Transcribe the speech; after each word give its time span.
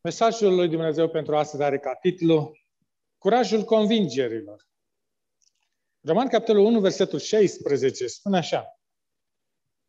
Mesajul 0.00 0.54
lui 0.54 0.68
Dumnezeu 0.68 1.08
pentru 1.08 1.36
astăzi 1.36 1.62
are 1.62 1.78
ca 1.78 1.94
titlu 1.94 2.52
Curajul 3.18 3.64
convingerilor. 3.64 4.66
Roman, 6.00 6.28
capitolul 6.28 6.64
1, 6.64 6.80
versetul 6.80 7.18
16, 7.18 8.06
spune 8.06 8.36
așa. 8.36 8.80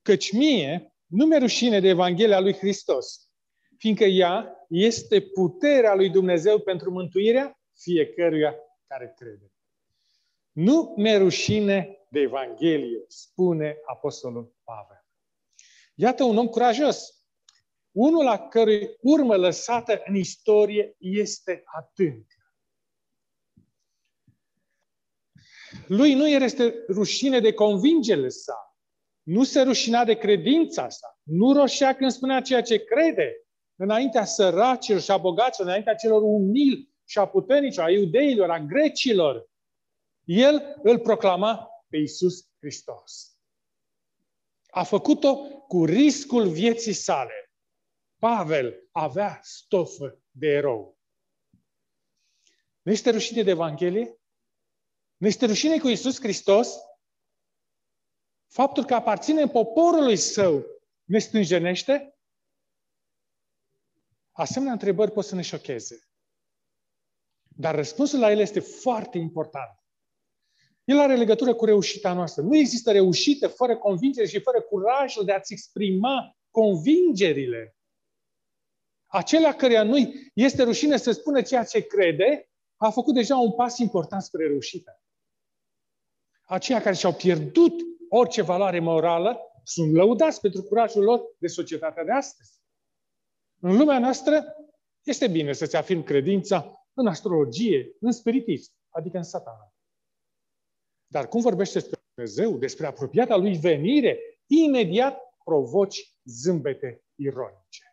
Căci 0.02 0.32
mie 0.32 0.94
nu 1.06 1.26
mi 1.26 1.40
rușine 1.40 1.80
de 1.80 1.88
Evanghelia 1.88 2.40
lui 2.40 2.54
Hristos, 2.54 3.30
fiindcă 3.78 4.04
ea 4.04 4.66
este 4.70 5.22
puterea 5.22 5.96
lui 5.96 6.10
Dumnezeu 6.10 6.60
pentru 6.60 6.92
mântuirea 6.92 7.60
fiecăruia 7.74 8.56
care 8.88 9.14
crede. 9.18 9.52
Nu 10.52 10.94
mi 10.98 11.18
rușine 11.18 11.98
de 12.10 12.20
Evanghelie, 12.20 13.04
spune 13.08 13.78
Apostolul 13.86 14.56
Pavel. 14.64 15.06
Iată 15.96 16.24
un 16.24 16.38
om 16.38 16.48
curajos, 16.48 17.19
unul 17.92 18.24
la 18.24 18.48
cărui 18.48 18.98
urmă 19.02 19.36
lăsată 19.36 20.02
în 20.06 20.16
istorie 20.16 20.96
este 20.98 21.64
adâncă. 21.66 22.36
Lui 25.88 26.14
nu 26.14 26.28
este 26.28 26.86
rușine 26.90 27.40
de 27.40 27.54
convingerile 27.54 28.30
sa. 28.30 28.78
Nu 29.24 29.44
se 29.44 29.62
rușina 29.62 30.06
de 30.06 30.14
credința 30.14 30.90
sa. 30.90 31.20
Nu 31.24 31.54
roșea 31.54 31.96
când 31.96 32.12
spunea 32.12 32.42
ceea 32.42 32.62
ce 32.62 32.84
crede. 32.84 33.44
Înaintea 33.76 34.26
săracilor 34.26 35.02
și 35.02 35.12
a 35.12 35.18
bogaților, 35.18 35.68
înaintea 35.68 35.96
celor 35.96 36.22
umili 36.22 36.90
și 37.06 37.18
a 37.18 37.28
puternicilor, 37.28 37.86
a 37.86 37.92
iudeilor, 37.92 38.50
a 38.50 38.60
grecilor. 38.60 39.50
El 40.24 40.80
îl 40.84 41.00
proclama 41.00 41.68
pe 41.90 41.98
Iisus 41.98 42.50
Hristos. 42.60 43.38
A 44.70 44.84
făcut-o 44.84 45.36
cu 45.68 45.86
riscul 45.86 46.48
vieții 46.48 46.94
sale. 46.94 47.49
Pavel 48.20 48.90
avea 48.92 49.40
stofă 49.44 50.22
de 50.32 50.48
erou. 50.48 50.98
Nu 52.82 52.92
este 52.92 53.10
rușine 53.10 53.44
de 53.44 53.50
Evanghelie? 53.50 54.20
Nu 55.18 55.28
este 55.28 55.46
rușine 55.46 55.80
cu 55.80 55.88
Isus 55.88 56.20
Hristos? 56.20 56.76
Faptul 58.48 58.86
că 58.86 58.96
aparține 58.96 59.48
poporului 59.48 60.18
său 60.18 60.66
ne 61.04 61.20
stânjenește? 61.20 62.18
Asemenea 64.32 64.74
întrebări 64.74 65.12
pot 65.12 65.26
să 65.26 65.36
ne 65.36 65.42
șocheze. 65.42 66.04
Dar 67.56 67.76
răspunsul 67.76 68.20
la 68.20 68.32
ele 68.32 68.42
este 68.42 68.60
foarte 68.60 69.18
important. 69.18 69.80
El 70.84 71.00
are 71.00 71.16
legătură 71.16 71.56
cu 71.56 71.66
reușita 71.66 72.14
noastră. 72.14 72.42
Nu 72.42 72.56
există 72.56 72.92
reușită 72.92 73.48
fără 73.48 73.78
convingere 73.78 74.28
și 74.28 74.42
fără 74.42 74.62
curajul 74.62 75.26
de 75.26 75.32
a-ți 75.32 75.54
exprima 75.54 76.38
convingerile. 76.52 77.79
Acela 79.12 79.54
căreia 79.54 79.84
nu 79.84 79.98
este 80.34 80.64
rușine 80.64 80.98
să 80.98 81.12
spună 81.12 81.42
ceea 81.42 81.64
ce 81.64 81.88
crede, 81.88 82.50
a 82.76 82.90
făcut 82.90 83.14
deja 83.14 83.38
un 83.38 83.52
pas 83.52 83.78
important 83.78 84.22
spre 84.22 84.48
reușită. 84.48 85.02
Aceia 86.42 86.82
care 86.82 86.96
și-au 86.96 87.14
pierdut 87.14 87.74
orice 88.10 88.42
valoare 88.42 88.80
morală 88.80 89.40
sunt 89.64 89.94
lăudați 89.94 90.42
pentru 90.42 90.64
curajul 90.64 91.04
lor 91.04 91.22
de 91.38 91.48
societatea 91.48 92.04
de 92.04 92.12
astăzi. 92.12 92.52
În 93.62 93.78
lumea 93.78 94.00
noastră 94.00 94.56
este 95.04 95.28
bine 95.28 95.54
să-ți 95.54 95.76
afirm 95.76 96.04
credința 96.04 96.88
în 96.94 97.08
astrologie, 97.08 97.96
în 98.00 98.12
spiritism, 98.12 98.72
adică 98.90 99.18
în 99.18 99.24
satana. 99.24 99.74
Dar 101.08 101.28
cum 101.28 101.42
vorbește 101.42 101.80
despre 101.80 102.00
Dumnezeu, 102.14 102.58
despre 102.58 102.86
apropiata 102.86 103.36
lui 103.36 103.58
venire, 103.58 104.20
imediat 104.46 105.20
provoci 105.44 106.16
zâmbete 106.24 107.04
ironice. 107.16 107.89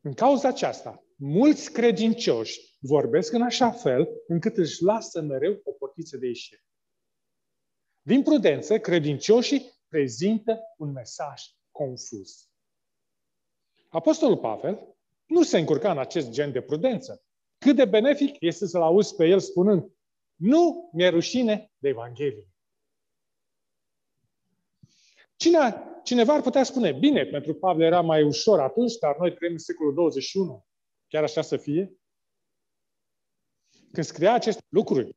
În 0.00 0.12
cauza 0.12 0.48
aceasta, 0.48 1.04
mulți 1.16 1.72
credincioși 1.72 2.76
vorbesc 2.80 3.32
în 3.32 3.42
așa 3.42 3.70
fel 3.70 4.08
încât 4.26 4.56
își 4.56 4.82
lasă 4.82 5.20
mereu 5.20 5.60
o 5.64 5.72
portiță 5.72 6.16
de 6.16 6.26
ieșire. 6.26 6.64
Din 8.02 8.22
prudență, 8.22 8.78
credincioșii 8.78 9.72
prezintă 9.88 10.60
un 10.76 10.92
mesaj 10.92 11.42
confuz. 11.70 12.48
Apostolul 13.88 14.36
Pavel 14.36 14.96
nu 15.26 15.42
se 15.42 15.58
încurca 15.58 15.90
în 15.90 15.98
acest 15.98 16.30
gen 16.30 16.52
de 16.52 16.60
prudență. 16.60 17.22
Cât 17.58 17.76
de 17.76 17.84
benefic 17.84 18.36
este 18.40 18.66
să-l 18.66 18.82
auzi 18.82 19.14
pe 19.14 19.26
el 19.26 19.40
spunând 19.40 19.92
nu 20.34 20.90
mi-e 20.92 21.08
rușine 21.08 21.72
de 21.78 21.88
Evanghelie. 21.88 22.48
Cine 25.38 25.88
Cineva 26.08 26.34
ar 26.34 26.40
putea 26.40 26.62
spune, 26.62 26.92
bine, 26.92 27.24
pentru 27.24 27.54
Pavel 27.54 27.86
era 27.86 28.00
mai 28.00 28.22
ușor 28.22 28.60
atunci, 28.60 28.96
dar 28.96 29.16
noi 29.18 29.34
trăim 29.34 29.52
în 29.52 29.58
secolul 29.58 29.94
21. 29.94 30.66
Chiar 31.08 31.22
așa 31.22 31.42
să 31.42 31.56
fie? 31.56 31.98
Când 33.92 34.06
scria 34.06 34.32
aceste 34.32 34.62
lucruri, 34.68 35.16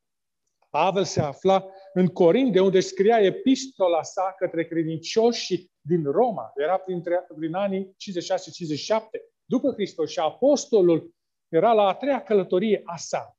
Pavel 0.69 1.03
se 1.03 1.21
afla 1.21 1.65
în 1.93 2.07
Corint, 2.07 2.51
de 2.51 2.59
unde 2.59 2.79
scria 2.79 3.19
epistola 3.19 4.03
sa 4.03 4.35
către 4.37 4.67
credincioși 4.67 5.69
din 5.81 6.03
Roma. 6.03 6.51
Era 6.55 6.77
printre, 6.77 7.25
prin 7.37 7.53
anii 7.53 7.85
56-57 7.85 7.89
după 9.45 9.71
Hristos 9.71 10.11
și 10.11 10.19
apostolul 10.19 11.15
era 11.47 11.73
la 11.73 11.87
a 11.87 11.95
treia 11.95 12.23
călătorie 12.23 12.81
a 12.85 12.97
sa. 12.97 13.37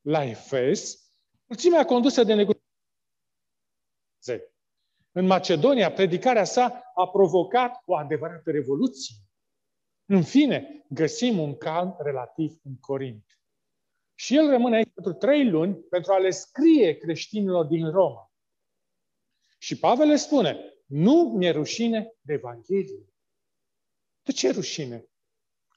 La 0.00 0.24
Efes, 0.24 1.10
mulțimea 1.46 1.84
condusă 1.84 2.24
de 2.24 2.34
negociații 2.34 2.66
în 5.18 5.26
Macedonia, 5.26 5.92
predicarea 5.92 6.44
sa 6.44 6.92
a 6.94 7.08
provocat 7.08 7.82
o 7.84 7.96
adevărată 7.96 8.50
revoluție. 8.50 9.14
În 10.04 10.22
fine, 10.22 10.84
găsim 10.88 11.38
un 11.38 11.56
calm 11.56 11.96
relativ 11.98 12.60
în 12.64 12.76
Corint. 12.80 13.40
Și 14.14 14.36
el 14.36 14.50
rămâne 14.50 14.76
aici 14.76 14.92
pentru 14.94 15.12
trei 15.12 15.48
luni 15.48 15.74
pentru 15.74 16.12
a 16.12 16.18
le 16.18 16.30
scrie 16.30 16.96
creștinilor 16.96 17.64
din 17.64 17.90
Roma. 17.90 18.32
Și 19.58 19.78
Pavel 19.78 20.06
le 20.06 20.16
spune, 20.16 20.74
nu 20.86 21.34
mi-e 21.36 21.50
rușine 21.50 22.12
de 22.20 22.32
Evanghelie. 22.32 23.12
De 24.22 24.32
ce 24.32 24.50
rușine? 24.50 25.08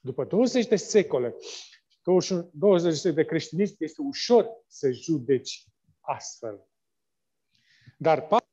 După 0.01 0.23
20 0.23 0.67
de 0.67 0.75
secole, 0.75 1.35
20 2.51 3.01
de 3.01 3.25
creștinism, 3.25 3.75
este 3.79 4.01
ușor 4.01 4.49
să 4.67 4.91
judeci 4.91 5.65
astfel. 5.99 6.67
Dar 7.97 8.21
Pavel 8.21 8.49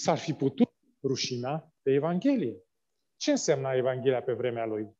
s-ar 0.00 0.18
fi 0.18 0.32
putut 0.32 0.72
rușina 1.02 1.72
de 1.82 1.92
Evanghelie. 1.92 2.62
Ce 3.16 3.30
însemna 3.30 3.74
Evanghelia 3.74 4.22
pe 4.22 4.32
vremea 4.32 4.66
lui? 4.66 4.98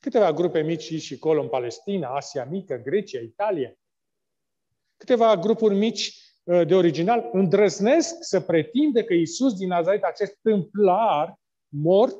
Câteva 0.00 0.32
grupe 0.32 0.62
mici 0.62 1.02
și 1.02 1.18
colo 1.18 1.42
în 1.42 1.48
Palestina, 1.48 2.16
Asia 2.16 2.44
Mică, 2.44 2.76
Grecia, 2.76 3.20
Italia. 3.20 3.78
Câteva 4.96 5.36
grupuri 5.36 5.74
mici 5.74 6.18
uh, 6.44 6.66
de 6.66 6.74
original 6.74 7.30
îndrăznesc 7.32 8.14
să 8.20 8.40
pretinde 8.40 9.04
că 9.04 9.14
Isus 9.14 9.54
din 9.54 9.68
Nazaret, 9.68 10.02
acest 10.02 10.38
templar 10.42 11.40
mort 11.68 12.16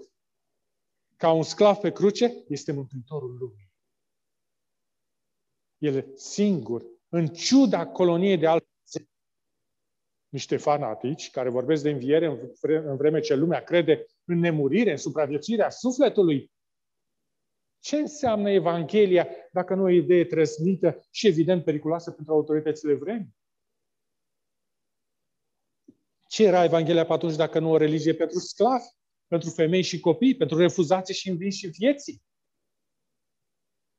ca 1.17 1.33
un 1.33 1.43
sclav 1.43 1.77
pe 1.77 1.93
cruce, 1.93 2.45
este 2.49 2.73
Mântuitorul 2.73 3.37
lumii. 3.39 3.73
El 5.79 6.17
singur, 6.17 6.85
în 7.09 7.27
ciuda 7.27 7.87
coloniei 7.87 8.39
de 8.39 8.47
alte 8.47 8.74
niște 10.35 10.57
fanatici 10.57 11.31
care 11.31 11.49
vorbesc 11.49 11.83
de 11.83 11.91
înviere 11.91 12.27
în 12.63 12.97
vreme 12.97 13.21
ce 13.21 13.35
lumea 13.35 13.63
crede 13.65 14.07
în 14.25 14.39
nemurire, 14.39 14.91
în 14.91 14.97
supraviețuirea 14.97 15.71
sufletului. 15.71 16.53
Ce 17.79 17.97
înseamnă 17.97 18.51
Evanghelia 18.51 19.29
dacă 19.53 19.75
nu 19.75 19.83
o 19.83 19.89
idee 19.89 20.25
trăsnită 20.25 21.07
și 21.11 21.27
evident 21.27 21.65
periculoasă 21.65 22.11
pentru 22.11 22.33
autoritățile 22.33 22.95
vremi? 22.95 23.29
Ce 26.29 26.45
era 26.45 26.65
Evanghelia 26.65 27.07
pe 27.07 27.13
atunci 27.13 27.37
dacă 27.37 27.59
nu 27.59 27.71
o 27.71 27.77
religie 27.77 28.15
pentru 28.15 28.39
sclavi, 28.39 28.85
pentru 29.27 29.51
femei 29.51 29.83
și 29.83 30.01
copii, 30.01 30.37
pentru 30.37 30.59
refuzații 30.59 31.15
și 31.15 31.29
învinși 31.29 31.67
vieții? 31.67 32.23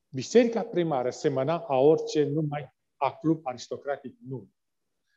Biserica 0.08 0.62
primară 0.62 1.10
semăna 1.10 1.58
a 1.58 1.76
orice 1.76 2.24
numai 2.24 2.74
a 2.96 3.16
club 3.16 3.40
aristocratic 3.46 4.16
nu. 4.26 4.48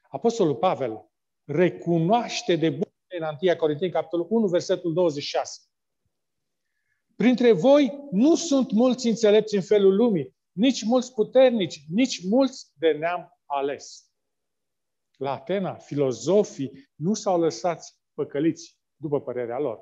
Apostolul 0.10 0.56
Pavel 0.56 1.08
recunoaște 1.50 2.56
de 2.56 2.69
bun 2.69 2.92
în 3.19 3.38
1 3.42 3.56
Corinteni, 3.56 3.92
capitolul 3.92 4.28
1, 4.30 4.48
versetul 4.48 4.94
26. 4.94 5.62
Printre 7.16 7.51
voi 7.51 8.07
nu 8.12 8.36
sunt 8.36 8.72
mulți 8.72 9.07
înțelepți 9.07 9.56
în 9.56 9.62
felul 9.62 9.96
lumii, 9.96 10.36
nici 10.51 10.84
mulți 10.84 11.13
puternici, 11.13 11.86
nici 11.88 12.25
mulți 12.25 12.72
de 12.74 12.92
neam 12.92 13.40
ales. 13.46 14.12
La 15.18 15.31
Atena, 15.31 15.74
filozofii 15.74 16.90
nu 16.96 17.13
s-au 17.13 17.40
lăsat 17.40 17.98
păcăliți, 18.13 18.80
după 18.96 19.22
părerea 19.22 19.60
lor. 19.60 19.80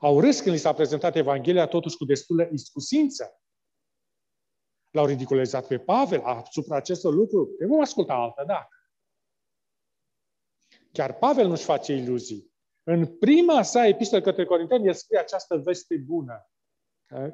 Au 0.00 0.20
râs 0.20 0.40
când 0.40 0.54
li 0.54 0.60
s-a 0.60 0.72
prezentat 0.72 1.16
Evanghelia, 1.16 1.66
totuși 1.66 1.96
cu 1.96 2.04
destulă 2.04 2.48
iscusință. 2.52 3.40
L-au 4.90 5.06
ridiculizat 5.06 5.66
pe 5.66 5.78
Pavel 5.78 6.20
asupra 6.20 6.76
acestor 6.76 7.14
lucruri. 7.14 7.56
Te 7.56 7.66
vom 7.66 7.80
asculta 7.80 8.14
altă 8.14 8.44
dată. 8.46 8.77
Chiar 10.98 11.18
Pavel 11.18 11.46
nu-și 11.46 11.64
face 11.64 11.92
iluzii. 11.92 12.52
În 12.82 13.18
prima 13.18 13.62
sa 13.62 13.86
epistolă 13.86 14.22
către 14.22 14.44
Corinteni, 14.44 14.86
el 14.86 14.94
scrie 14.94 15.18
această 15.18 15.56
veste 15.56 15.96
bună. 15.96 16.50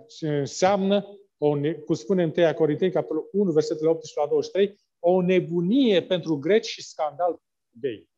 Ce 0.07 0.39
înseamnă, 0.39 1.07
o, 1.39 1.51
cum 1.85 1.95
spune 1.95 2.23
în 2.23 2.33
1 2.37 2.55
Corinteni, 2.55 2.93
capitolul 2.93 3.29
1, 3.33 3.53
versetele 3.53 3.89
18 3.89 4.21
la 4.21 4.27
23, 4.27 4.81
o 4.99 5.23
nebunie 5.23 6.03
pentru 6.03 6.39
greci 6.39 6.67
și 6.67 6.83
scandal 6.83 7.43
gay. 7.71 8.09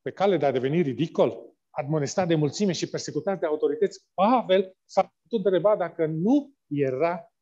Pe 0.00 0.10
cale 0.10 0.36
de 0.36 0.46
a 0.46 0.50
deveni 0.52 0.82
ridicol, 0.82 1.56
admonestat 1.70 2.28
de 2.28 2.34
mulțime 2.34 2.72
și 2.72 2.88
persecutat 2.88 3.40
de 3.40 3.46
autorități, 3.46 4.06
Pavel 4.14 4.76
s-a 4.84 5.14
putut 5.22 5.44
întreba 5.44 5.76
dacă 5.76 6.06
nu 6.06 6.54
era 6.68 7.32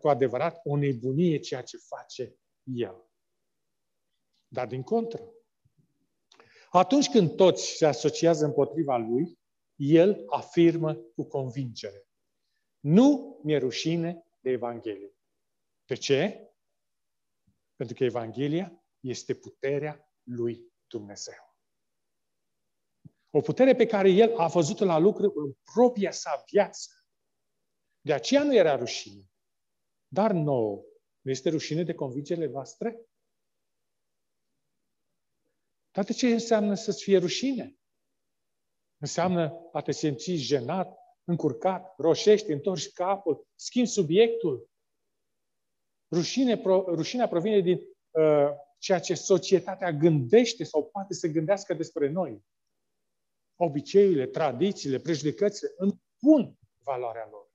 cu 0.00 0.08
adevărat 0.08 0.60
o 0.64 0.76
nebunie 0.76 1.38
ceea 1.38 1.62
ce 1.62 1.76
face 1.76 2.34
el. 2.62 3.07
Dar 4.48 4.66
din 4.66 4.82
contră, 4.82 5.32
atunci 6.70 7.10
când 7.10 7.36
toți 7.36 7.76
se 7.76 7.86
asociază 7.86 8.44
împotriva 8.44 8.96
lui, 8.96 9.38
el 9.76 10.24
afirmă 10.26 10.94
cu 10.94 11.24
convingere. 11.24 12.08
Nu 12.80 13.40
mi-e 13.42 13.58
rușine 13.58 14.24
de 14.40 14.50
Evanghelie. 14.50 15.14
De 15.84 15.94
ce? 15.94 16.50
Pentru 17.76 17.96
că 17.96 18.04
Evanghelia 18.04 18.84
este 19.00 19.34
puterea 19.34 20.12
lui 20.22 20.72
Dumnezeu. 20.86 21.56
O 23.30 23.40
putere 23.40 23.74
pe 23.74 23.86
care 23.86 24.10
el 24.10 24.36
a 24.36 24.46
văzut-o 24.46 24.84
la 24.84 24.98
lucru 24.98 25.32
în 25.34 25.52
propria 25.72 26.10
sa 26.10 26.44
viață. 26.50 26.90
De 28.00 28.12
aceea 28.12 28.42
nu 28.42 28.54
era 28.54 28.76
rușine. 28.76 29.30
Dar 30.08 30.32
nouă, 30.32 30.84
nu 31.20 31.30
este 31.30 31.50
rușine 31.50 31.82
de 31.82 31.94
convingerile 31.94 32.46
voastre? 32.46 33.08
Dar 35.98 36.06
de 36.06 36.12
ce 36.12 36.26
înseamnă 36.28 36.74
să-ți 36.74 37.02
fie 37.02 37.18
rușine? 37.18 37.76
Înseamnă 38.98 39.68
a 39.72 39.82
te 39.82 39.92
simți 39.92 40.32
jenat, 40.32 40.98
încurcat, 41.24 41.94
roșești, 41.96 42.52
întorci 42.52 42.92
capul, 42.92 43.46
schimbi 43.54 43.88
subiectul. 43.88 44.70
Rușine, 46.10 46.58
pro, 46.58 46.84
rușinea 46.88 47.28
provine 47.28 47.60
din 47.60 47.78
uh, 48.10 48.48
ceea 48.78 49.00
ce 49.00 49.14
societatea 49.14 49.92
gândește 49.92 50.64
sau 50.64 50.88
poate 50.88 51.14
să 51.14 51.26
gândească 51.26 51.74
despre 51.74 52.08
noi. 52.08 52.44
Obiceiurile, 53.56 54.26
tradițiile, 54.26 54.98
prejudecățile 54.98 55.70
împun 55.76 56.58
valoarea 56.84 57.28
lor. 57.30 57.50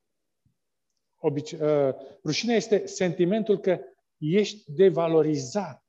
Obice- 1.16 1.66
uh, 1.66 1.96
rușinea 2.24 2.56
este 2.56 2.86
sentimentul 2.86 3.60
că 3.60 3.80
ești 4.18 4.72
devalorizat, 4.72 5.83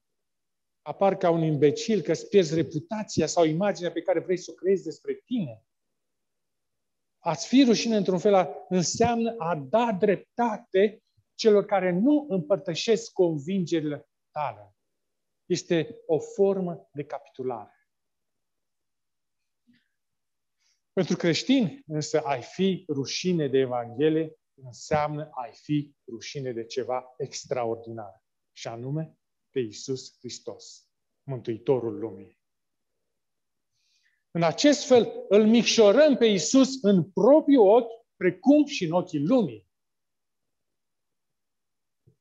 apar 0.86 1.16
ca 1.16 1.30
un 1.30 1.42
imbecil, 1.42 2.00
că 2.00 2.10
îți 2.10 2.28
pierzi 2.28 2.54
reputația 2.54 3.26
sau 3.26 3.44
imaginea 3.44 3.92
pe 3.92 4.02
care 4.02 4.20
vrei 4.20 4.36
să 4.36 4.50
o 4.50 4.54
creezi 4.54 4.84
despre 4.84 5.14
tine. 5.24 5.64
A-ți 7.18 7.46
fi 7.46 7.64
rușine 7.64 7.96
într-un 7.96 8.18
fel 8.18 8.48
înseamnă 8.68 9.34
a 9.38 9.56
da 9.56 9.92
dreptate 9.92 11.02
celor 11.34 11.64
care 11.64 11.90
nu 11.90 12.26
împărtășesc 12.28 13.12
convingerile 13.12 14.08
tale. 14.30 14.76
Este 15.44 15.96
o 16.06 16.18
formă 16.18 16.88
de 16.92 17.04
capitulare. 17.04 17.88
Pentru 20.92 21.16
creștini, 21.16 21.82
însă, 21.86 22.20
ai 22.20 22.42
fi 22.42 22.84
rușine 22.88 23.48
de 23.48 23.58
Evanghelie 23.58 24.38
înseamnă 24.54 25.30
ai 25.32 25.52
fi 25.52 25.94
rușine 26.06 26.52
de 26.52 26.64
ceva 26.64 27.14
extraordinar. 27.16 28.22
Și 28.52 28.68
anume, 28.68 29.18
pe 29.54 29.60
Isus 29.60 30.18
Hristos, 30.18 30.88
Mântuitorul 31.22 31.98
lumii. 31.98 32.38
În 34.30 34.42
acest 34.42 34.86
fel 34.86 35.12
îl 35.28 35.46
micșorăm 35.46 36.16
pe 36.16 36.26
Isus 36.26 36.82
în 36.82 37.10
propriul 37.10 37.68
ochi, 37.68 38.06
precum 38.16 38.66
și 38.66 38.84
în 38.84 38.92
ochii 38.92 39.26
lumii. 39.26 39.68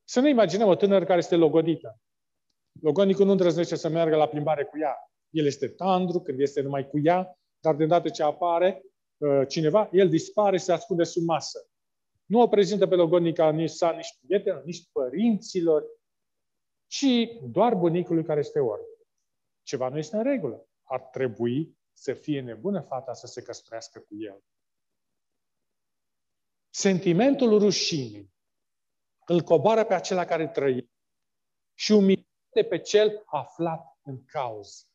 Să 0.03 0.19
ne 0.19 0.29
imaginăm 0.29 0.67
o 0.67 0.75
tânără 0.75 1.05
care 1.05 1.17
este 1.17 1.35
logodită. 1.35 2.01
Logodnicul 2.81 3.25
nu 3.25 3.31
îndrăznește 3.31 3.75
să 3.75 3.89
meargă 3.89 4.15
la 4.15 4.27
plimbare 4.27 4.63
cu 4.63 4.79
ea. 4.79 4.95
El 5.29 5.45
este 5.45 5.67
tandru 5.67 6.21
când 6.21 6.39
este 6.39 6.61
numai 6.61 6.87
cu 6.87 6.99
ea, 7.03 7.39
dar 7.59 7.75
de 7.75 7.83
îndată 7.83 8.09
ce 8.09 8.23
apare 8.23 8.81
uh, 9.17 9.47
cineva, 9.47 9.89
el 9.91 10.09
dispare, 10.09 10.57
se 10.57 10.71
ascunde 10.71 11.03
sub 11.03 11.23
masă. 11.23 11.67
Nu 12.25 12.41
o 12.41 12.47
prezintă 12.47 12.87
pe 12.87 12.95
logodnica 12.95 13.51
nici 13.51 13.69
sa, 13.69 13.91
nici 13.91 14.17
prietenilor, 14.19 14.63
nici 14.63 14.89
părinților, 14.91 15.83
ci 16.93 17.39
doar 17.41 17.75
bunicului 17.75 18.23
care 18.23 18.39
este 18.39 18.59
orb. 18.59 18.85
Ceva 19.63 19.89
nu 19.89 19.97
este 19.97 20.15
în 20.15 20.23
regulă. 20.23 20.67
Ar 20.83 21.01
trebui 21.01 21.77
să 21.93 22.13
fie 22.13 22.41
nebună 22.41 22.81
fata 22.81 23.13
să 23.13 23.27
se 23.27 23.41
căsătorească 23.41 23.99
cu 23.99 24.15
el. 24.15 24.43
Sentimentul 26.69 27.59
rușinii 27.59 28.33
îl 29.25 29.41
coboară 29.41 29.83
pe 29.85 29.93
acela 29.93 30.25
care 30.25 30.47
trăiește 30.47 30.91
și 31.73 31.91
umilește 31.91 32.63
pe 32.69 32.79
cel 32.79 33.23
aflat 33.25 33.97
în 34.01 34.25
cauză. 34.25 34.85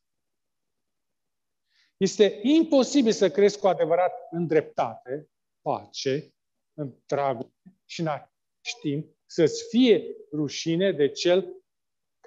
Este 1.97 2.39
imposibil 2.43 3.11
să 3.11 3.29
crezi 3.29 3.59
cu 3.59 3.67
adevărat 3.67 4.13
în 4.31 4.47
dreptate, 4.47 5.29
pace, 5.61 6.33
în 6.73 6.95
dragoste 7.05 7.81
și 7.85 7.99
în 7.99 8.07
același 8.07 8.79
timp 8.81 9.17
să-ți 9.25 9.67
fie 9.69 10.15
rușine 10.31 10.91
de 10.91 11.11
cel 11.11 11.58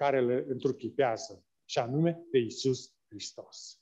care 0.03 0.21
le 0.21 0.45
întruchipează, 0.47 1.45
și 1.65 1.79
anume 1.79 2.23
de 2.31 2.37
Isus 2.37 2.93
Hristos. 3.07 3.81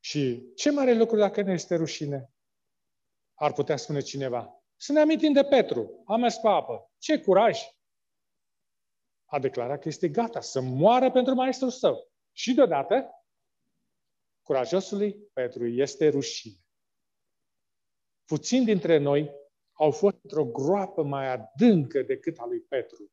Și 0.00 0.52
ce 0.54 0.70
mare 0.70 0.94
lucru 0.94 1.16
dacă 1.16 1.42
ne 1.42 1.52
este 1.52 1.74
rușine? 1.76 2.32
Ar 3.34 3.52
putea 3.52 3.76
spune 3.76 4.00
cineva. 4.00 4.64
Să 4.76 4.92
ne 4.92 5.00
amintim 5.00 5.32
de 5.32 5.44
Petru. 5.44 6.02
A 6.06 6.16
mers 6.16 6.36
pe 6.36 6.48
apă. 6.48 6.92
Ce 6.98 7.20
curaj! 7.20 7.60
A 9.24 9.38
declarat 9.38 9.80
că 9.80 9.88
este 9.88 10.08
gata 10.08 10.40
să 10.40 10.60
moară 10.60 11.10
pentru 11.10 11.34
maestrul 11.34 11.70
său. 11.70 12.12
Și 12.32 12.54
deodată, 12.54 13.10
curajosului 14.42 15.14
Petru 15.32 15.66
este 15.66 16.08
rușine. 16.08 16.64
Puțini 18.24 18.64
dintre 18.64 18.98
noi 18.98 19.30
au 19.72 19.90
fost 19.90 20.16
într-o 20.22 20.44
groapă 20.44 21.02
mai 21.02 21.28
adâncă 21.28 22.02
decât 22.02 22.38
a 22.38 22.46
lui 22.46 22.60
Petru. 22.60 23.12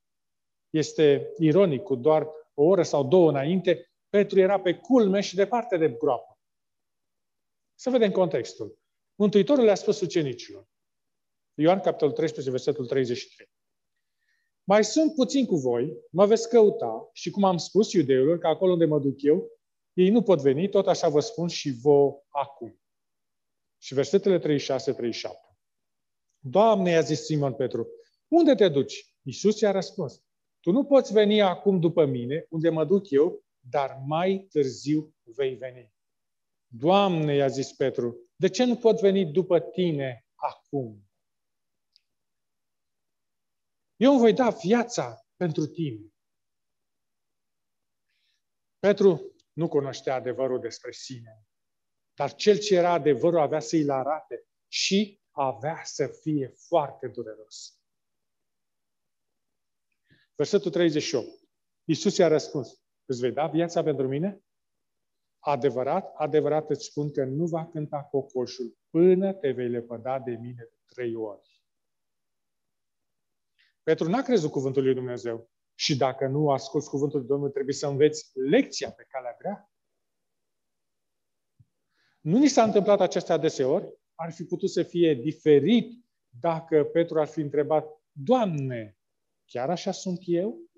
Este 0.71 1.33
ironic, 1.37 1.81
cu 1.81 1.95
doar 1.95 2.27
o 2.53 2.63
oră 2.63 2.83
sau 2.83 3.07
două 3.07 3.29
înainte, 3.29 3.91
Petru 4.09 4.39
era 4.39 4.61
pe 4.61 4.73
culme 4.73 5.21
și 5.21 5.35
departe 5.35 5.77
de 5.77 5.89
groapă. 5.89 6.39
Să 7.75 7.89
vedem 7.89 8.11
contextul. 8.11 8.79
Mântuitorul 9.15 9.63
le-a 9.63 9.75
spus 9.75 10.01
ucenicilor. 10.01 10.67
Ioan, 11.53 11.79
capitolul 11.79 12.13
13, 12.13 12.51
versetul 12.51 12.85
33. 12.87 13.49
Mai 14.63 14.83
sunt 14.83 15.15
puțin 15.15 15.45
cu 15.45 15.55
voi, 15.55 15.93
mă 16.11 16.25
veți 16.25 16.49
căuta 16.49 17.09
și 17.13 17.29
cum 17.29 17.43
am 17.43 17.57
spus 17.57 17.93
iudeilor, 17.93 18.37
că 18.37 18.47
acolo 18.47 18.71
unde 18.71 18.85
mă 18.85 18.99
duc 18.99 19.21
eu, 19.21 19.51
ei 19.93 20.09
nu 20.09 20.23
pot 20.23 20.41
veni, 20.41 20.69
tot 20.69 20.87
așa 20.87 21.09
vă 21.09 21.19
spun 21.19 21.47
și 21.47 21.71
vă 21.81 22.13
acum. 22.29 22.81
Și 23.77 23.93
versetele 23.93 24.59
36-37. 24.59 24.63
Doamne, 26.39 26.91
i-a 26.91 27.01
zis 27.01 27.25
Simon 27.25 27.53
Petru, 27.53 27.87
unde 28.27 28.55
te 28.55 28.69
duci? 28.69 29.15
Iisus 29.21 29.59
i-a 29.59 29.71
răspuns, 29.71 30.23
tu 30.61 30.71
nu 30.71 30.85
poți 30.85 31.13
veni 31.13 31.41
acum 31.41 31.79
după 31.79 32.05
mine, 32.05 32.45
unde 32.49 32.69
mă 32.69 32.85
duc 32.85 33.09
eu, 33.09 33.43
dar 33.59 34.01
mai 34.05 34.47
târziu 34.49 35.15
vei 35.23 35.55
veni. 35.55 35.93
Doamne, 36.67 37.35
i-a 37.35 37.47
zis 37.47 37.71
Petru, 37.71 38.29
de 38.35 38.49
ce 38.49 38.63
nu 38.63 38.75
pot 38.75 38.99
veni 38.99 39.25
după 39.25 39.59
tine 39.59 40.25
acum? 40.35 41.09
Eu 43.95 44.11
îmi 44.11 44.19
voi 44.19 44.33
da 44.33 44.49
viața 44.49 45.25
pentru 45.35 45.65
tine. 45.65 46.13
Petru 48.79 49.35
nu 49.53 49.67
cunoștea 49.67 50.15
adevărul 50.15 50.59
despre 50.59 50.91
sine, 50.91 51.47
dar 52.13 52.35
cel 52.35 52.59
ce 52.59 52.75
era 52.75 52.91
adevărul 52.91 53.39
avea 53.39 53.59
să 53.59 53.75
i-l 53.75 53.89
arate 53.89 54.47
și 54.67 55.21
avea 55.31 55.81
să 55.83 56.07
fie 56.07 56.47
foarte 56.47 57.07
dureros. 57.07 57.80
Versetul 60.35 60.71
38. 60.71 61.27
Iisus 61.83 62.17
i-a 62.17 62.27
răspuns, 62.27 62.81
îți 63.05 63.19
vei 63.19 63.31
da 63.31 63.47
viața 63.47 63.83
pentru 63.83 64.07
mine? 64.07 64.43
Adevărat, 65.39 66.13
adevărat 66.15 66.69
îți 66.69 66.85
spun 66.85 67.11
că 67.11 67.23
nu 67.23 67.45
va 67.45 67.67
cânta 67.67 68.03
cocoșul 68.03 68.77
până 68.89 69.33
te 69.33 69.51
vei 69.51 69.69
lepăda 69.69 70.19
de 70.19 70.31
mine 70.31 70.63
de 70.69 70.77
trei 70.85 71.15
ori. 71.15 71.61
Petru 73.83 74.09
n-a 74.09 74.21
crezut 74.21 74.51
cuvântul 74.51 74.83
lui 74.83 74.93
Dumnezeu. 74.93 75.49
Și 75.75 75.97
dacă 75.97 76.27
nu 76.27 76.51
asculți 76.51 76.89
cuvântul 76.89 77.25
Domnului, 77.25 77.53
trebuie 77.53 77.73
să 77.73 77.87
înveți 77.87 78.31
lecția 78.33 78.91
pe 78.91 79.05
calea 79.09 79.35
grea. 79.39 79.71
Nu 82.19 82.37
ni 82.37 82.47
s-a 82.47 82.63
întâmplat 82.63 82.99
acestea 82.99 83.37
deseori. 83.37 83.99
Ar 84.15 84.31
fi 84.31 84.43
putut 84.43 84.69
să 84.69 84.83
fie 84.83 85.13
diferit 85.13 86.05
dacă 86.39 86.83
Petru 86.83 87.19
ar 87.19 87.27
fi 87.27 87.39
întrebat, 87.39 87.85
Doamne, 88.11 88.97
chiar 89.51 89.69
așa 89.69 89.91
sunt 89.91 90.19
eu? 90.21 90.71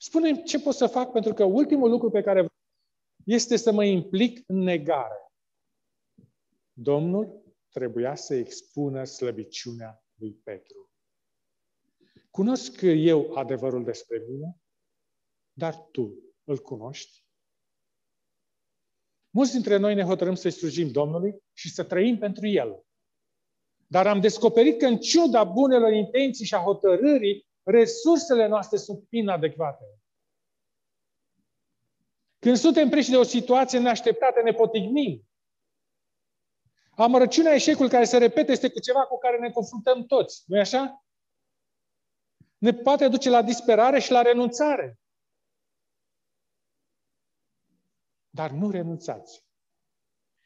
spune 0.00 0.42
ce 0.42 0.60
pot 0.60 0.74
să 0.74 0.86
fac 0.86 1.12
pentru 1.12 1.34
că 1.34 1.44
ultimul 1.44 1.90
lucru 1.90 2.10
pe 2.10 2.22
care 2.22 2.46
este 3.24 3.56
să 3.56 3.72
mă 3.72 3.84
implic 3.84 4.42
în 4.46 4.56
negare. 4.56 5.32
Domnul 6.72 7.42
trebuia 7.70 8.14
să 8.14 8.34
expună 8.34 9.04
slăbiciunea 9.04 10.04
lui 10.14 10.34
Petru. 10.34 10.90
Cunosc 12.30 12.80
eu 12.82 13.32
adevărul 13.32 13.84
despre 13.84 14.24
mine, 14.28 14.60
dar 15.52 15.76
tu 15.76 16.34
îl 16.44 16.58
cunoști? 16.58 17.26
Mulți 19.30 19.52
dintre 19.52 19.76
noi 19.76 19.94
ne 19.94 20.02
hotărâm 20.02 20.34
să-i 20.34 20.50
slujim 20.50 20.90
Domnului 20.90 21.42
și 21.52 21.70
să 21.70 21.84
trăim 21.84 22.18
pentru 22.18 22.46
El. 22.46 22.87
Dar 23.90 24.06
am 24.06 24.20
descoperit 24.20 24.78
că 24.78 24.86
în 24.86 24.98
ciuda 24.98 25.44
bunelor 25.44 25.92
intenții 25.92 26.44
și 26.44 26.54
a 26.54 26.58
hotărârii, 26.58 27.46
resursele 27.62 28.46
noastre 28.46 28.76
sunt 28.76 29.06
inadecvate. 29.10 29.84
Când 32.38 32.56
suntem 32.56 32.88
preși 32.88 33.10
de 33.10 33.16
o 33.16 33.22
situație 33.22 33.78
neașteptată, 33.78 34.40
ne 34.42 34.52
potignim. 34.52 35.28
Amărăciunea, 36.90 37.54
eșecul 37.54 37.88
care 37.88 38.04
se 38.04 38.18
repete, 38.18 38.52
este 38.52 38.70
cu 38.70 38.80
ceva 38.80 39.06
cu 39.06 39.18
care 39.18 39.38
ne 39.38 39.50
confruntăm 39.50 40.06
toți. 40.06 40.44
nu 40.46 40.56
e 40.56 40.60
așa? 40.60 41.04
Ne 42.58 42.72
poate 42.72 43.08
duce 43.08 43.30
la 43.30 43.42
disperare 43.42 43.98
și 43.98 44.10
la 44.10 44.22
renunțare. 44.22 44.98
Dar 48.30 48.50
nu 48.50 48.70
renunțați. 48.70 49.46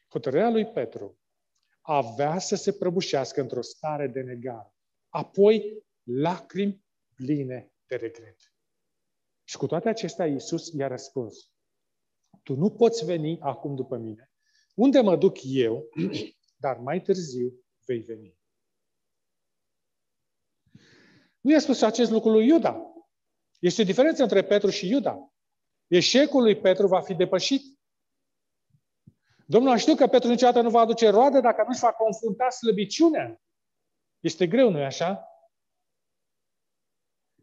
Hotărârea 0.09 0.49
lui 0.49 0.65
Petru 0.65 1.22
avea 1.85 2.39
să 2.39 2.55
se 2.55 2.73
prăbușească 2.73 3.41
într-o 3.41 3.61
stare 3.61 4.07
de 4.07 4.21
negare. 4.21 4.73
Apoi, 5.09 5.83
lacrimi 6.03 6.85
pline 7.15 7.71
de 7.87 7.95
regret. 7.95 8.53
Și 9.43 9.57
cu 9.57 9.65
toate 9.65 9.89
acestea, 9.89 10.25
Iisus 10.25 10.71
i-a 10.71 10.87
răspuns. 10.87 11.51
Tu 12.43 12.55
nu 12.55 12.71
poți 12.71 13.05
veni 13.05 13.39
acum 13.39 13.75
după 13.75 13.97
mine. 13.97 14.31
Unde 14.75 14.99
mă 14.99 15.15
duc 15.15 15.37
eu, 15.43 15.89
dar 16.63 16.77
mai 16.77 17.01
târziu 17.01 17.65
vei 17.85 17.99
veni. 17.99 18.37
Nu 21.41 21.51
i-a 21.51 21.59
spus 21.59 21.81
acest 21.81 22.11
lucru 22.11 22.29
lui 22.29 22.47
Iuda. 22.47 22.93
Este 23.59 23.81
o 23.81 23.85
diferență 23.85 24.23
între 24.23 24.43
Petru 24.43 24.69
și 24.69 24.87
Iuda. 24.87 25.33
Eșecul 25.87 26.41
lui 26.41 26.59
Petru 26.59 26.87
va 26.87 27.01
fi 27.01 27.13
depășit. 27.13 27.72
Domnul 29.53 29.71
a 29.71 29.77
știut 29.77 29.97
că 29.97 30.07
Petru 30.07 30.29
niciodată 30.29 30.61
nu 30.61 30.69
va 30.69 30.79
aduce 30.79 31.09
roade 31.09 31.39
dacă 31.39 31.63
nu-și 31.67 31.79
va 31.79 31.93
confrunta 31.93 32.49
slăbiciunea. 32.49 33.41
Este 34.19 34.47
greu, 34.47 34.69
nu-i 34.69 34.85
așa? 34.85 35.27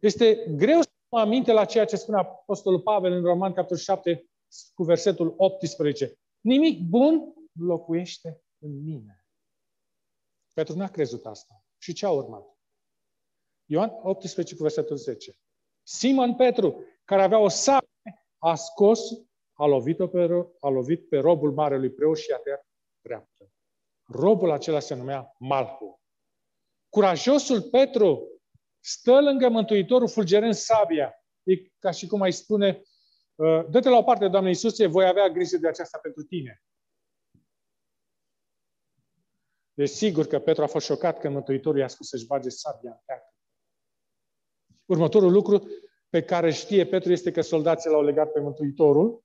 Este 0.00 0.34
greu 0.56 0.80
să 0.82 0.90
mă 1.08 1.20
aminte 1.20 1.52
la 1.52 1.64
ceea 1.64 1.84
ce 1.84 1.96
spune 1.96 2.18
Apostolul 2.18 2.80
Pavel 2.80 3.12
în 3.12 3.22
Roman, 3.22 3.52
capitolul 3.52 3.82
7, 3.82 4.30
cu 4.74 4.82
versetul 4.82 5.34
18. 5.36 6.18
Nimic 6.40 6.88
bun 6.88 7.34
locuiește 7.52 8.42
în 8.58 8.82
mine. 8.82 9.26
Petru 10.54 10.76
n-a 10.76 10.88
crezut 10.88 11.26
asta. 11.26 11.64
Și 11.78 11.92
ce 11.92 12.06
a 12.06 12.10
urmat? 12.10 12.58
Ioan 13.64 13.90
18 14.02 14.56
cu 14.56 14.62
versetul 14.62 14.96
10. 14.96 15.36
Simon 15.82 16.34
Petru, 16.34 16.84
care 17.04 17.22
avea 17.22 17.38
o 17.38 17.48
sabie, 17.48 18.26
a 18.38 18.54
scos, 18.54 19.00
a 19.60 19.66
lovit, 19.66 19.96
pe, 19.96 20.48
a 20.60 20.68
lovit 20.68 21.08
pe 21.08 21.18
robul 21.18 21.52
marelui 21.52 21.90
preot 21.90 22.16
și 22.16 22.32
a 22.32 22.36
tăiat 22.36 22.66
dreaptă. 23.00 23.52
Robul 24.12 24.50
acela 24.50 24.80
se 24.80 24.94
numea 24.94 25.34
Malhu. 25.38 26.00
Curajosul 26.88 27.62
Petru 27.62 28.40
stă 28.84 29.20
lângă 29.20 29.48
Mântuitorul 29.48 30.08
fulgerând 30.08 30.54
sabia. 30.54 31.14
E 31.42 31.54
ca 31.78 31.90
și 31.90 32.06
cum 32.06 32.20
ai 32.20 32.32
spune, 32.32 32.82
ă, 33.38 33.66
dă-te 33.70 33.88
la 33.88 33.96
o 33.96 34.02
parte, 34.02 34.28
Doamne 34.28 34.48
Iisuse, 34.48 34.86
voi 34.86 35.06
avea 35.06 35.28
grijă 35.28 35.56
de 35.56 35.68
aceasta 35.68 35.98
pentru 35.98 36.22
tine. 36.22 36.62
Deci 39.72 39.88
sigur 39.88 40.26
că 40.26 40.38
Petru 40.38 40.62
a 40.62 40.66
fost 40.66 40.86
șocat 40.86 41.18
când 41.18 41.34
Mântuitorul 41.34 41.80
i-a 41.80 41.88
spus 41.88 42.08
să-și 42.08 42.26
bage 42.26 42.48
sabia 42.48 42.90
în 42.90 43.00
teacă. 43.04 43.34
Următorul 44.84 45.32
lucru 45.32 45.66
pe 46.08 46.22
care 46.22 46.52
știe 46.52 46.86
Petru 46.86 47.12
este 47.12 47.30
că 47.30 47.40
soldații 47.40 47.90
l-au 47.90 48.02
legat 48.02 48.32
pe 48.32 48.40
Mântuitorul, 48.40 49.24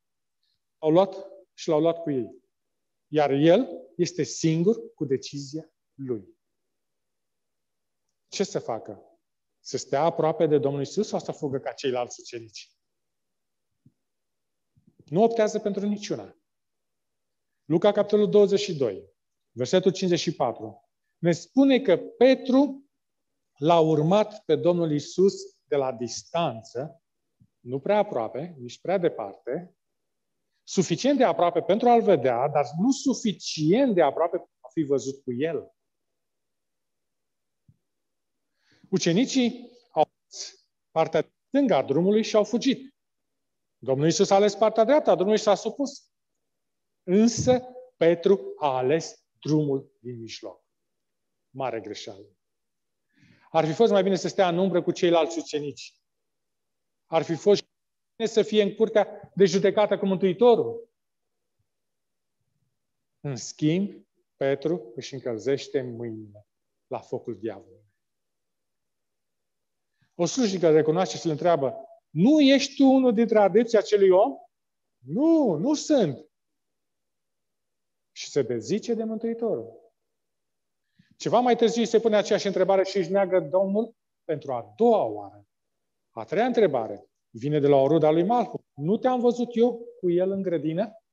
au 0.77 0.89
luat 0.89 1.27
și 1.53 1.69
l-au 1.69 1.79
luat 1.79 2.01
cu 2.01 2.11
ei. 2.11 2.43
Iar 3.07 3.31
el 3.31 3.67
este 3.97 4.23
singur 4.23 4.93
cu 4.93 5.05
decizia 5.05 5.69
lui. 5.93 6.37
Ce 8.27 8.43
să 8.43 8.59
facă? 8.59 9.19
Să 9.59 9.77
stea 9.77 10.01
aproape 10.01 10.47
de 10.47 10.57
Domnul 10.57 10.81
Isus 10.81 11.07
sau 11.07 11.19
să 11.19 11.31
fugă 11.31 11.59
ca 11.59 11.71
ceilalți 11.71 12.19
ucenici? 12.19 12.75
Nu 15.05 15.23
optează 15.23 15.59
pentru 15.59 15.85
niciuna. 15.85 16.37
Luca, 17.65 17.91
capitolul 17.91 18.29
22, 18.29 19.13
versetul 19.51 19.91
54, 19.91 20.89
ne 21.17 21.31
spune 21.31 21.79
că 21.79 21.97
Petru 21.97 22.89
l-a 23.57 23.79
urmat 23.79 24.43
pe 24.45 24.55
Domnul 24.55 24.91
Isus 24.91 25.33
de 25.63 25.75
la 25.75 25.91
distanță, 25.91 27.03
nu 27.59 27.79
prea 27.79 27.97
aproape, 27.97 28.55
nici 28.57 28.81
prea 28.81 28.97
departe, 28.97 29.75
suficient 30.67 31.17
de 31.17 31.23
aproape 31.23 31.61
pentru 31.61 31.89
a-l 31.89 32.01
vedea, 32.01 32.47
dar 32.47 32.65
nu 32.81 32.91
suficient 32.91 33.93
de 33.93 34.01
aproape 34.01 34.37
pentru 34.37 34.57
a 34.59 34.69
fi 34.69 34.81
văzut 34.81 35.23
cu 35.23 35.33
el. 35.33 35.69
Ucenicii 38.89 39.69
au 39.91 40.07
partea 40.91 41.33
stângă 41.47 41.75
a 41.75 41.83
drumului 41.83 42.23
și 42.23 42.35
au 42.35 42.43
fugit. 42.43 42.95
Domnul 43.77 44.05
Iisus 44.05 44.29
a 44.29 44.35
ales 44.35 44.55
partea 44.55 44.83
dreaptă 44.83 45.09
a 45.09 45.15
drumului 45.15 45.37
și 45.37 45.43
s-a 45.43 45.55
supus. 45.55 46.11
Însă 47.03 47.61
Petru 47.97 48.53
a 48.57 48.77
ales 48.77 49.25
drumul 49.39 49.97
din 49.99 50.19
mijloc. 50.19 50.65
Mare 51.49 51.81
greșeală. 51.81 52.37
Ar 53.49 53.65
fi 53.65 53.73
fost 53.73 53.91
mai 53.91 54.03
bine 54.03 54.15
să 54.15 54.27
stea 54.27 54.49
în 54.49 54.57
umbră 54.57 54.83
cu 54.83 54.91
ceilalți 54.91 55.39
ucenici. 55.39 55.93
Ar 57.05 57.23
fi 57.23 57.35
fost 57.35 57.63
bine 58.15 58.29
să 58.29 58.41
fie 58.41 58.63
în 58.63 58.75
curtea 58.75 59.31
de 59.35 59.45
judecată 59.45 59.97
cu 59.97 60.05
Mântuitorul. 60.05 60.89
În 63.19 63.35
schimb, 63.35 64.05
Petru 64.35 64.91
își 64.95 65.13
încălzește 65.13 65.81
mâinile 65.81 66.47
la 66.87 66.99
focul 66.99 67.37
diavolului. 67.39 67.83
O 70.15 70.25
slujnică 70.25 70.71
recunoaște 70.71 71.17
și 71.17 71.25
îl 71.25 71.31
întreabă, 71.31 71.75
nu 72.09 72.41
ești 72.41 72.75
tu 72.75 72.83
unul 72.83 73.13
dintre 73.13 73.39
adepții 73.39 73.77
acelui 73.77 74.09
om? 74.09 74.33
Nu, 74.97 75.55
nu 75.57 75.73
sunt. 75.73 76.29
Și 78.11 78.29
se 78.29 78.41
dezice 78.41 78.93
de 78.93 79.03
Mântuitorul. 79.03 79.93
Ceva 81.15 81.39
mai 81.39 81.55
târziu 81.55 81.83
se 81.83 81.99
pune 81.99 82.15
aceeași 82.15 82.47
întrebare 82.47 82.83
și 82.83 82.97
își 82.97 83.11
neagă 83.11 83.39
Domnul 83.39 83.95
pentru 84.23 84.53
a 84.53 84.73
doua 84.75 85.03
oară. 85.03 85.47
A 86.09 86.23
treia 86.23 86.45
întrebare 86.45 87.09
vine 87.37 87.59
de 87.59 87.67
la 87.67 87.75
o 87.75 87.87
rudă 87.87 88.05
a 88.05 88.11
lui 88.11 88.23
Malhu. 88.23 88.65
Nu 88.73 88.97
te-am 88.97 89.19
văzut 89.19 89.55
eu 89.55 89.87
cu 89.99 90.09
el 90.09 90.31
în 90.31 90.41
grădină? 90.41 91.03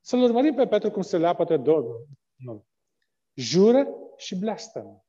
Să-l 0.00 0.22
urmărim 0.22 0.54
pe 0.54 0.66
Petru 0.66 0.90
cum 0.90 1.02
se 1.02 1.18
leapătă 1.18 1.56
Domnul. 1.56 2.06
Nu. 2.34 2.66
Jură 3.34 3.88
și 4.16 4.36
blastămă. 4.36 5.04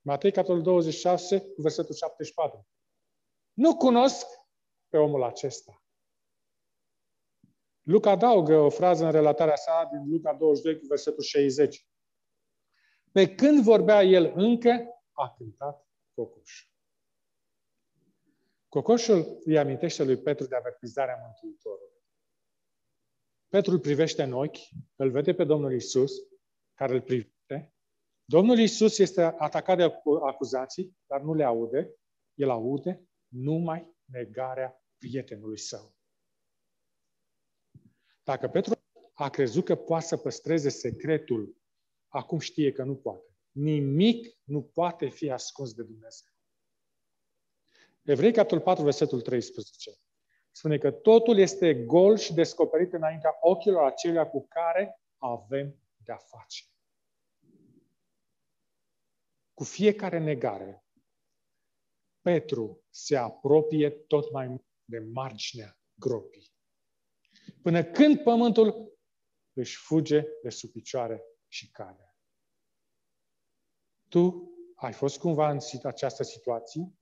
Matei, 0.00 0.32
capitolul 0.32 0.62
26, 0.62 1.52
versetul 1.56 1.94
74. 1.94 2.66
Nu 3.52 3.76
cunosc 3.76 4.26
pe 4.88 4.96
omul 4.96 5.22
acesta. 5.22 5.82
Luca 7.82 8.10
adaugă 8.10 8.56
o 8.56 8.70
frază 8.70 9.04
în 9.04 9.10
relatarea 9.10 9.56
sa 9.56 9.88
din 9.92 10.10
Luca 10.10 10.34
22, 10.34 10.80
versetul 10.88 11.22
60. 11.22 11.86
Pe 13.12 13.34
când 13.34 13.62
vorbea 13.62 14.02
el 14.02 14.32
încă, 14.34 15.02
a 15.12 15.34
cântat 15.36 15.86
cocoșul. 16.14 16.71
Cocoșul 18.72 19.40
îi 19.44 19.58
amintește 19.58 20.04
lui 20.04 20.16
Petru 20.16 20.46
de 20.46 20.56
avertizarea 20.56 21.18
Mântuitorului. 21.22 22.02
Petru 23.48 23.72
îl 23.72 23.80
privește 23.80 24.22
în 24.22 24.32
ochi, 24.32 24.58
îl 24.96 25.10
vede 25.10 25.34
pe 25.34 25.44
Domnul 25.44 25.72
Isus, 25.72 26.12
care 26.74 26.94
îl 26.94 27.00
privește. 27.00 27.74
Domnul 28.24 28.58
Isus 28.58 28.98
este 28.98 29.22
atacat 29.22 29.76
de 29.76 29.82
acuzații, 30.26 30.96
dar 31.06 31.20
nu 31.20 31.34
le 31.34 31.44
aude. 31.44 31.94
El 32.34 32.50
aude 32.50 33.08
numai 33.28 33.96
negarea 34.04 34.84
prietenului 34.98 35.58
său. 35.58 35.94
Dacă 38.22 38.48
Petru 38.48 38.72
a 39.14 39.30
crezut 39.30 39.64
că 39.64 39.74
poate 39.74 40.04
să 40.04 40.16
păstreze 40.16 40.68
secretul 40.68 41.56
acum 42.08 42.38
știe 42.38 42.72
că 42.72 42.84
nu 42.84 42.96
poate. 42.96 43.36
Nimic 43.50 44.36
nu 44.44 44.62
poate 44.62 45.08
fi 45.08 45.30
ascuns 45.30 45.74
de 45.74 45.82
Dumnezeu. 45.82 46.31
Evrei, 48.02 48.32
capitolul 48.32 48.64
4, 48.64 48.84
versetul 48.84 49.20
13. 49.20 49.90
Spune 50.50 50.78
că 50.78 50.90
totul 50.90 51.38
este 51.38 51.74
gol 51.74 52.16
și 52.16 52.34
descoperit 52.34 52.92
înaintea 52.92 53.36
ochilor 53.40 53.84
acelea 53.84 54.28
cu 54.28 54.46
care 54.48 55.00
avem 55.18 55.76
de-a 55.96 56.16
face. 56.16 56.64
Cu 59.54 59.64
fiecare 59.64 60.18
negare, 60.18 60.84
Petru 62.20 62.84
se 62.90 63.16
apropie 63.16 63.90
tot 63.90 64.32
mai 64.32 64.46
mult 64.46 64.64
de 64.84 64.98
marginea 64.98 65.78
gropii. 65.94 66.52
Până 67.62 67.84
când 67.84 68.22
pământul 68.22 68.98
își 69.52 69.76
fuge 69.76 70.24
de 70.42 70.50
sub 70.50 70.70
picioare 70.70 71.24
și 71.48 71.70
cade. 71.70 72.16
Tu 74.08 74.52
ai 74.74 74.92
fost 74.92 75.18
cumva 75.18 75.50
în 75.50 75.58
această 75.82 76.22
situație? 76.22 76.92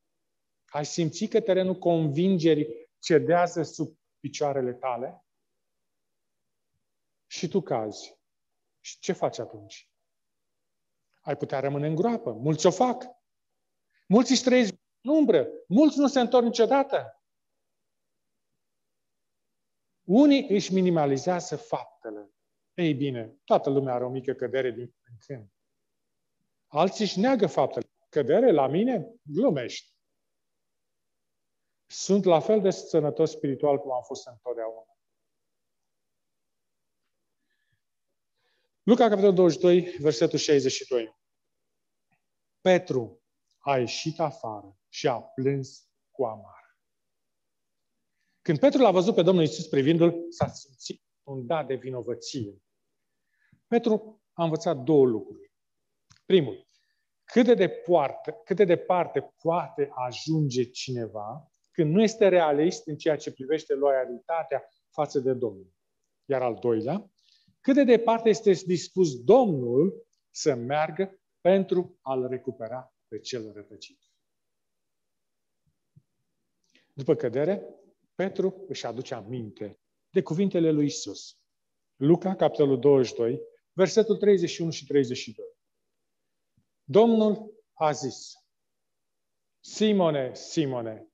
Ai 0.71 0.85
simțit 0.85 1.31
că 1.31 1.41
terenul 1.41 1.79
convingerii 1.79 2.91
cedează 2.99 3.63
sub 3.63 3.99
picioarele 4.19 4.73
tale? 4.73 5.25
Și 7.27 7.49
tu 7.49 7.61
cazi. 7.61 8.19
Și 8.81 8.99
ce 8.99 9.13
faci 9.13 9.39
atunci? 9.39 9.91
Ai 11.21 11.37
putea 11.37 11.61
rămâne 11.61 11.87
în 11.87 11.95
groapă. 11.95 12.33
Mulți 12.33 12.67
o 12.67 12.71
fac. 12.71 13.05
Mulți 14.09 14.31
își 14.31 14.43
trăiesc 14.43 14.75
în 15.01 15.11
umbră. 15.11 15.49
Mulți 15.69 15.99
nu 15.99 16.09
se 16.09 16.21
întorc 16.21 16.45
niciodată. 16.45 17.23
Unii 20.03 20.49
își 20.49 20.73
minimalizează 20.73 21.57
faptele. 21.57 22.31
Ei 22.75 22.95
bine, 22.95 23.41
toată 23.45 23.71
lumea 23.71 23.95
are 23.95 24.05
o 24.05 24.09
mică 24.09 24.33
cădere 24.33 24.71
din 24.71 24.87
când 24.87 25.01
în 25.11 25.17
când. 25.27 25.53
Alții 26.67 27.05
își 27.05 27.19
neagă 27.19 27.47
faptele. 27.47 27.91
Cădere 28.09 28.51
la 28.51 28.67
mine? 28.67 29.15
Glumești. 29.23 29.99
Sunt 31.93 32.25
la 32.25 32.41
fel 32.41 32.61
de 32.61 32.71
sănătos 32.71 33.31
spiritual 33.31 33.79
cum 33.79 33.93
am 33.93 34.03
fost 34.03 34.27
întotdeauna. 34.27 34.99
Luca, 38.83 39.09
capitolul 39.09 39.35
22, 39.35 39.81
versetul 39.99 40.39
62. 40.39 41.19
Petru 42.61 43.23
a 43.59 43.79
ieșit 43.79 44.21
afară 44.21 44.79
și 44.89 45.09
a 45.09 45.21
plâns 45.21 45.91
cu 46.11 46.25
amar. 46.25 46.79
Când 48.43 48.59
Petru 48.59 48.81
l-a 48.81 48.91
văzut 48.91 49.15
pe 49.15 49.23
Domnul 49.23 49.45
Isus 49.45 49.67
privindu-l, 49.67 50.27
s-a 50.29 50.49
simțit 50.49 51.03
un 51.23 51.47
dat 51.47 51.67
de 51.67 51.75
vinovăție. 51.75 52.63
Petru 53.67 54.23
a 54.33 54.43
învățat 54.43 54.77
două 54.77 55.07
lucruri. 55.07 55.53
Primul, 56.27 56.67
cât 57.25 57.45
de, 57.45 57.55
departe, 57.55 58.41
cât 58.45 58.57
de 58.57 58.65
departe 58.65 59.35
poate 59.43 59.91
ajunge 59.95 60.65
cineva 60.65 61.51
când 61.71 61.95
nu 61.95 62.03
este 62.03 62.29
realist 62.29 62.87
în 62.87 62.97
ceea 62.97 63.17
ce 63.17 63.33
privește 63.33 63.75
loialitatea 63.75 64.69
față 64.91 65.19
de 65.19 65.33
Domnul. 65.33 65.73
Iar 66.25 66.43
al 66.43 66.59
doilea, 66.61 67.11
cât 67.61 67.75
de 67.75 67.85
departe 67.85 68.29
este 68.29 68.53
dispus 68.53 69.25
Domnul 69.25 70.07
să 70.31 70.55
meargă 70.55 71.21
pentru 71.41 71.99
a-l 72.01 72.29
recupera 72.29 72.95
pe 73.09 73.19
cel 73.19 73.53
rătăcit. 73.53 73.99
După 76.93 77.15
cădere, 77.15 77.81
Petru 78.15 78.65
își 78.69 78.87
aduce 78.87 79.15
aminte 79.15 79.81
de 80.11 80.23
cuvintele 80.23 80.71
lui 80.71 80.85
Isus. 80.85 81.39
Luca, 81.97 82.35
capitolul 82.35 82.81
22, 82.81 83.41
versetul 83.73 84.17
31 84.17 84.71
și 84.71 84.87
32. 84.87 85.47
Domnul 86.85 87.55
a 87.73 87.91
zis, 87.91 88.33
Simone, 89.61 90.35
Simone, 90.35 91.10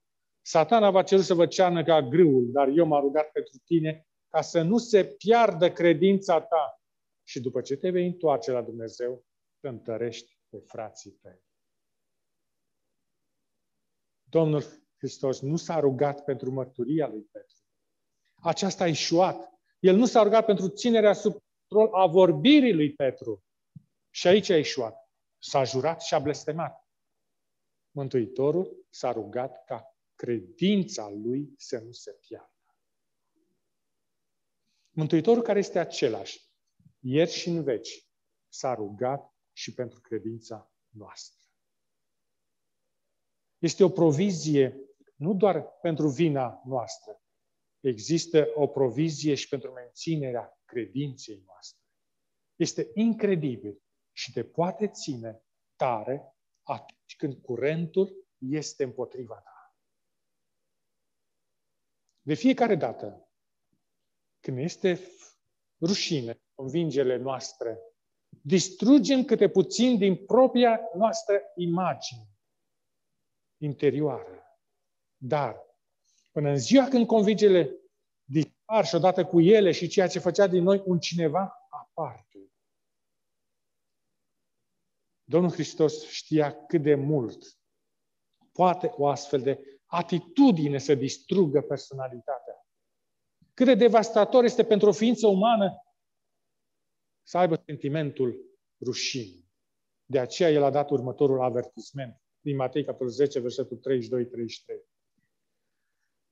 satana 0.47 0.91
va 0.91 1.03
cerut 1.03 1.25
să 1.25 1.35
vă 1.35 1.47
cearnă 1.47 1.85
ca 1.85 2.03
grâul, 2.03 2.51
dar 2.53 2.69
eu 2.69 2.87
m-am 2.87 3.01
rugat 3.01 3.31
pentru 3.31 3.59
tine 3.65 4.07
ca 4.29 4.41
să 4.41 4.63
nu 4.63 4.79
se 4.79 5.05
piardă 5.05 5.73
credința 5.73 6.41
ta 6.41 6.81
și 7.23 7.41
după 7.41 7.61
ce 7.61 7.77
te 7.77 7.91
vei 7.91 8.07
întoarce 8.07 8.51
la 8.51 8.63
Dumnezeu, 8.63 9.25
te 9.61 9.69
întărești 9.69 10.39
pe 10.49 10.59
frații 10.59 11.11
tăi. 11.11 11.45
Domnul 14.23 14.63
Hristos 14.97 15.41
nu 15.41 15.57
s-a 15.57 15.81
rugat 15.81 16.25
pentru 16.25 16.51
mărturia 16.51 17.09
lui 17.09 17.23
Petru. 17.23 17.59
Aceasta 18.43 18.85
a 18.85 18.87
ieșuat. 18.87 19.53
El 19.79 19.97
nu 19.97 20.07
s-a 20.07 20.23
rugat 20.23 20.45
pentru 20.45 20.69
ținerea 20.69 21.13
sub 21.13 21.37
control 21.67 21.95
a 21.95 22.07
vorbirii 22.07 22.75
lui 22.75 22.93
Petru. 22.93 23.45
Și 24.11 24.27
aici 24.27 24.49
a 24.49 24.57
ieșuat. 24.57 25.11
S-a 25.39 25.65
jurat 25.65 26.01
și 26.01 26.15
a 26.15 26.19
blestemat. 26.19 26.89
Mântuitorul 27.91 28.87
s-a 28.91 29.13
rugat 29.13 29.65
ca 29.65 29.96
credința 30.17 31.09
lui 31.09 31.55
să 31.57 31.79
nu 31.79 31.93
se 31.93 32.13
piardă. 32.13 32.51
Mântuitorul 34.91 35.43
care 35.43 35.59
este 35.59 35.79
același, 35.79 36.51
ieri 36.99 37.31
și 37.31 37.49
în 37.49 37.63
veci, 37.63 38.09
s-a 38.49 38.75
rugat 38.75 39.35
și 39.53 39.75
pentru 39.75 40.01
credința 40.01 40.73
noastră. 40.89 41.41
Este 43.59 43.85
o 43.85 43.89
provizie 43.89 44.87
nu 45.17 45.35
doar 45.35 45.63
pentru 45.81 46.09
vina 46.09 46.63
noastră, 46.65 47.23
există 47.81 48.47
o 48.55 48.67
provizie 48.67 49.35
și 49.35 49.49
pentru 49.49 49.73
menținerea 49.73 50.61
credinței 50.65 51.43
noastre. 51.47 51.81
Este 52.57 52.91
incredibil 52.95 53.83
și 54.13 54.33
te 54.33 54.45
poate 54.45 54.89
ține 54.89 55.43
tare 55.77 56.37
atunci 56.63 57.17
când 57.17 57.35
curentul 57.35 58.27
este 58.39 58.85
împotriva 58.85 59.35
ta. 59.35 59.56
De 62.27 62.35
fiecare 62.35 62.75
dată 62.75 63.29
când 64.41 64.59
este 64.59 65.01
rușine 65.81 66.43
convingele 66.55 67.17
noastre, 67.17 67.79
distrugem 68.43 69.25
câte 69.25 69.49
puțin 69.49 69.99
din 69.99 70.25
propria 70.25 70.81
noastră 70.95 71.43
imagine 71.57 72.29
interioară. 73.57 74.61
Dar, 75.17 75.61
până 76.33 76.49
în 76.49 76.59
ziua 76.59 76.89
când 76.89 77.07
convingele 77.07 77.77
dispar 78.25 78.87
și 78.87 78.95
odată 78.95 79.25
cu 79.25 79.41
ele 79.41 79.73
și 79.73 79.89
ceea 79.89 80.09
ce 80.09 80.19
făcea 80.19 80.47
din 80.47 80.63
noi 80.63 80.83
un 80.85 80.99
cineva 80.99 81.67
aparte. 81.69 82.53
Domnul 85.25 85.51
Hristos 85.51 86.09
știa 86.09 86.65
cât 86.67 86.83
de 86.83 86.95
mult 86.95 87.59
poate 88.53 88.87
o 88.97 89.07
astfel 89.07 89.43
de 89.43 89.76
atitudine 89.87 90.79
să 90.79 90.95
distrugă 90.95 91.61
personalitatea. 91.61 92.67
Cât 93.55 93.67
de 93.67 93.75
devastator 93.75 94.45
este 94.45 94.65
pentru 94.65 94.89
o 94.89 94.93
ființă 94.93 95.27
umană 95.27 95.81
să 97.23 97.39
aibă 97.39 97.63
sentimentul 97.67 98.59
rușinii. 98.85 99.51
De 100.05 100.19
aceea 100.19 100.51
el 100.51 100.63
a 100.63 100.71
dat 100.71 100.91
următorul 100.91 101.43
avertisment 101.43 102.21
din 102.41 102.57
Matei, 102.57 102.85
capitolul 102.85 103.13
10, 103.13 103.41
versetul 103.41 103.77
32-33. 103.77 103.81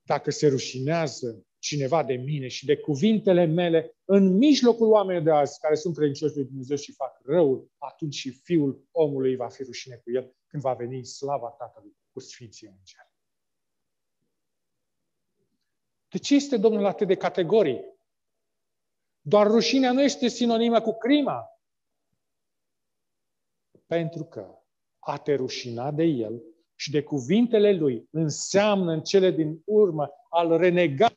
Dacă 0.02 0.30
se 0.30 0.48
rușinează 0.48 1.46
cineva 1.58 2.04
de 2.04 2.14
mine 2.14 2.48
și 2.48 2.64
de 2.66 2.76
cuvintele 2.76 3.44
mele 3.44 3.96
în 4.04 4.36
mijlocul 4.36 4.90
oamenilor 4.90 5.24
de 5.24 5.30
azi, 5.30 5.60
care 5.60 5.74
sunt 5.74 5.96
credincioși 5.96 6.34
lui 6.34 6.44
Dumnezeu 6.44 6.76
și 6.76 6.92
fac 6.92 7.20
răul, 7.24 7.70
atunci 7.78 8.14
și 8.14 8.30
Fiul 8.30 8.88
omului 8.90 9.36
va 9.36 9.48
fi 9.48 9.62
rușine 9.62 9.96
cu 9.96 10.10
el 10.10 10.34
când 10.46 10.62
va 10.62 10.74
veni 10.74 10.96
în 10.96 11.04
slava 11.04 11.48
Tatălui 11.48 11.96
cu 12.12 12.20
Sfinții 12.20 12.66
Îngeri. 12.66 13.03
De 16.14 16.20
ce 16.20 16.34
este 16.34 16.56
Domnul 16.56 16.84
atât 16.84 17.06
de 17.06 17.16
categoric? 17.16 17.84
Doar 19.20 19.46
rușinea 19.46 19.92
nu 19.92 20.02
este 20.02 20.28
sinonimă 20.28 20.80
cu 20.80 20.92
crima. 20.92 21.48
Pentru 23.86 24.24
că 24.24 24.58
a 24.98 25.18
te 25.18 25.34
rușina 25.34 25.90
de 25.90 26.02
el 26.02 26.42
și 26.74 26.90
de 26.90 27.02
cuvintele 27.02 27.72
lui 27.72 28.08
înseamnă 28.10 28.92
în 28.92 29.02
cele 29.02 29.30
din 29.30 29.62
urmă 29.64 30.10
al 30.30 30.56
renega, 30.56 31.12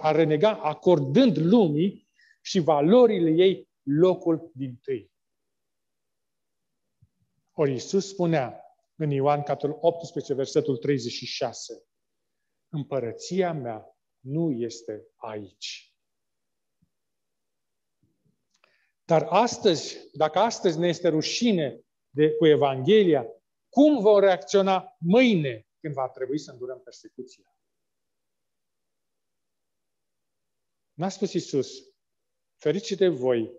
a 0.00 0.10
renega 0.10 0.56
acordând 0.56 1.36
lumii 1.36 2.08
și 2.40 2.58
valorile 2.58 3.30
ei 3.30 3.68
locul 3.82 4.50
din 4.54 4.76
tâi. 4.76 5.10
Ori 7.52 7.70
Iisus 7.70 8.08
spunea 8.08 8.60
în 8.96 9.10
Ioan 9.10 9.42
capitolul 9.42 9.78
18, 9.80 10.34
versetul 10.34 10.76
36, 10.76 11.86
Împărăția 12.74 13.52
mea 13.52 13.96
nu 14.20 14.50
este 14.50 15.06
aici. 15.16 15.94
Dar 19.04 19.26
astăzi, 19.28 20.10
dacă 20.12 20.38
astăzi 20.38 20.78
ne 20.78 20.88
este 20.88 21.08
rușine 21.08 21.84
de, 22.10 22.30
cu 22.30 22.46
Evanghelia, 22.46 23.26
cum 23.68 24.00
vom 24.00 24.18
reacționa 24.18 24.96
mâine 24.98 25.66
când 25.80 25.94
va 25.94 26.08
trebui 26.08 26.38
să 26.38 26.50
îndurăm 26.50 26.80
persecuția? 26.80 27.56
N-a 30.92 31.08
spus 31.08 31.32
Iisus, 31.32 31.72
ferice 32.56 32.94
de 32.94 33.08
voi 33.08 33.52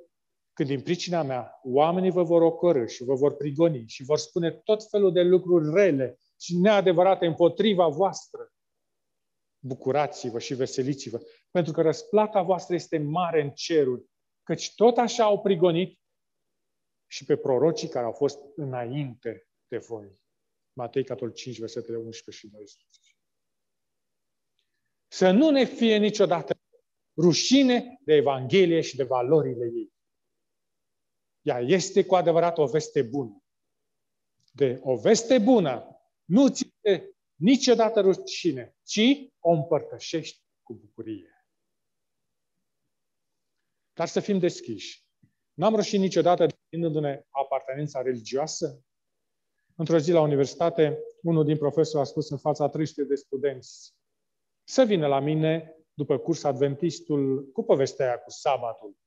când 0.54 0.70
din 0.70 0.82
pricina 0.82 1.24
mea 1.24 1.60
oamenii 1.64 2.12
vă 2.12 2.24
vor 2.24 2.42
ocorâ 2.42 2.86
și 2.86 3.04
vă 3.04 3.16
vor 3.16 3.36
prigoni 3.36 3.88
și 3.88 4.04
vor 4.04 4.18
spune 4.18 4.52
tot 4.52 4.90
felul 4.90 5.12
de 5.12 5.22
lucruri 5.22 5.74
rele 5.74 6.20
și 6.40 6.58
neadevărate 6.58 7.26
împotriva 7.26 7.88
voastră. 7.88 8.55
Bucurați-vă 9.66 10.40
și 10.40 10.54
veseliți-vă, 10.54 11.22
pentru 11.52 11.74
că 11.74 11.82
răsplata 11.82 12.42
voastră 12.42 12.76
este 12.76 12.98
mare 12.98 13.42
în 13.42 13.52
ceruri, 13.52 14.06
căci 14.44 14.76
tot 14.76 14.98
așa 14.98 15.24
au 15.24 15.42
prigonit 15.42 16.00
și 17.08 17.26
pe 17.26 17.38
prorocii 17.38 17.88
care 17.88 18.06
au 18.06 18.12
fost 18.12 18.40
înainte 18.56 19.48
de 19.68 19.78
voi. 19.78 20.20
Matei, 20.74 21.04
capitolul 21.04 21.34
5, 21.34 21.60
versetele 21.60 21.98
11 21.98 22.46
și 22.46 22.52
12. 22.54 23.16
Să 25.08 25.32
nu 25.32 25.50
ne 25.50 25.66
fie 25.66 25.98
niciodată 25.98 26.60
rușine 27.18 28.00
de 28.04 28.14
Evanghelie 28.14 28.82
și 28.82 28.96
de 28.96 29.04
valorile 29.04 29.66
ei. 29.66 29.94
Ea 31.42 31.60
este 31.60 32.06
cu 32.06 32.16
adevărat 32.16 32.58
o 32.58 32.68
veste 32.68 33.02
bună. 33.02 33.44
De 34.52 34.80
o 34.84 34.96
veste 34.96 35.40
bună 35.40 36.00
nu 36.26 36.50
ți 36.50 36.74
niciodată 37.36 38.02
rușine, 38.02 38.76
ci 38.84 39.30
o 39.46 39.52
împărtășești 39.52 40.44
cu 40.64 40.74
bucurie. 40.74 41.46
Dar 43.94 44.08
să 44.08 44.20
fim 44.20 44.40
deschiși. 44.40 45.06
N-am 45.54 45.76
rușit 45.76 46.00
niciodată 46.00 46.46
deținându-ne 46.46 47.26
apartenența 47.30 48.02
religioasă. 48.02 48.84
Într-o 49.76 49.98
zi 49.98 50.12
la 50.12 50.22
universitate, 50.22 51.00
unul 51.22 51.46
din 51.46 51.58
profesori 51.58 52.02
a 52.02 52.06
spus 52.06 52.30
în 52.30 52.38
fața 52.38 52.70
300 52.70 53.04
de 53.04 53.16
studenți 53.16 53.96
să 54.64 54.84
vină 54.84 55.08
la 55.08 55.20
mine 55.20 55.76
după 55.94 56.18
curs 56.18 56.44
adventistul 56.44 57.52
cu 57.52 57.64
povestea 57.64 58.06
aia 58.06 58.20
cu 58.20 58.30
sabatul. 58.30 58.98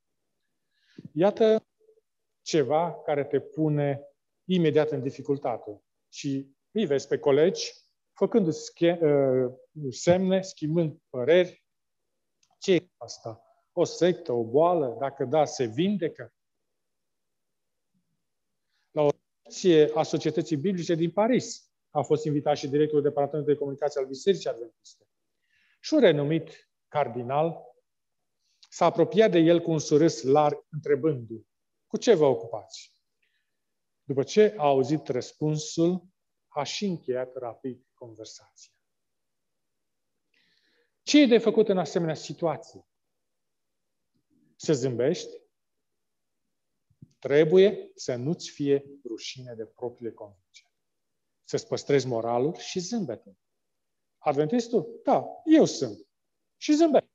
Iată 1.12 1.66
ceva 2.42 3.02
care 3.02 3.24
te 3.24 3.40
pune 3.40 4.02
imediat 4.44 4.90
în 4.90 5.02
dificultate. 5.02 5.82
Și 6.08 6.56
îi 6.70 6.86
vezi 6.86 7.08
pe 7.08 7.18
colegi 7.18 7.72
făcându-ți 8.18 8.84
uh, 8.84 9.52
semne, 9.90 10.40
schimbând 10.40 11.00
păreri. 11.08 11.64
Ce 12.58 12.72
e 12.72 12.88
asta? 12.96 13.42
O 13.72 13.84
sectă, 13.84 14.32
o 14.32 14.44
boală? 14.44 14.96
Dacă 14.98 15.24
da, 15.24 15.44
se 15.44 15.64
vindecă? 15.64 16.32
La 18.90 19.02
o 19.02 19.08
a 19.94 20.02
Societății 20.02 20.56
Biblice 20.56 20.94
din 20.94 21.10
Paris 21.10 21.72
a 21.90 22.02
fost 22.02 22.24
invitat 22.24 22.56
și 22.56 22.68
directorul 22.68 23.02
Departamentului 23.02 23.54
de 23.54 23.60
Comunicație 23.60 24.00
al 24.00 24.06
Bisericii 24.06 24.50
Adventiste. 24.50 25.08
Și 25.80 25.94
un 25.94 26.00
renumit 26.00 26.70
cardinal 26.88 27.62
s-a 28.68 28.84
apropiat 28.84 29.30
de 29.30 29.38
el 29.38 29.60
cu 29.60 29.70
un 29.70 29.78
surâs 29.78 30.22
larg, 30.22 30.66
întrebându-l, 30.70 31.46
cu 31.86 31.96
ce 31.96 32.14
vă 32.14 32.24
ocupați? 32.24 32.92
După 34.02 34.22
ce 34.22 34.54
a 34.56 34.66
auzit 34.66 35.06
răspunsul, 35.08 36.06
a 36.48 36.62
și 36.62 36.84
încheiat 36.84 37.36
rapid 37.36 37.87
conversația. 37.98 38.72
Ce 41.02 41.20
e 41.20 41.26
de 41.26 41.38
făcut 41.38 41.68
în 41.68 41.78
asemenea 41.78 42.14
situație? 42.14 42.86
Să 44.56 44.72
zâmbești? 44.72 45.40
Trebuie 47.18 47.90
să 47.94 48.14
nu-ți 48.14 48.50
fie 48.50 48.84
rușine 49.04 49.54
de 49.54 49.66
propriile 49.66 50.12
convingeri. 50.12 50.72
Să-ți 51.44 51.66
păstrezi 51.66 52.06
moralul 52.06 52.54
și 52.54 52.78
zâmbetul. 52.78 53.36
Adventistul? 54.18 55.00
Da, 55.04 55.26
eu 55.44 55.64
sunt. 55.64 56.06
Și 56.56 56.74
zâmbet. 56.74 57.10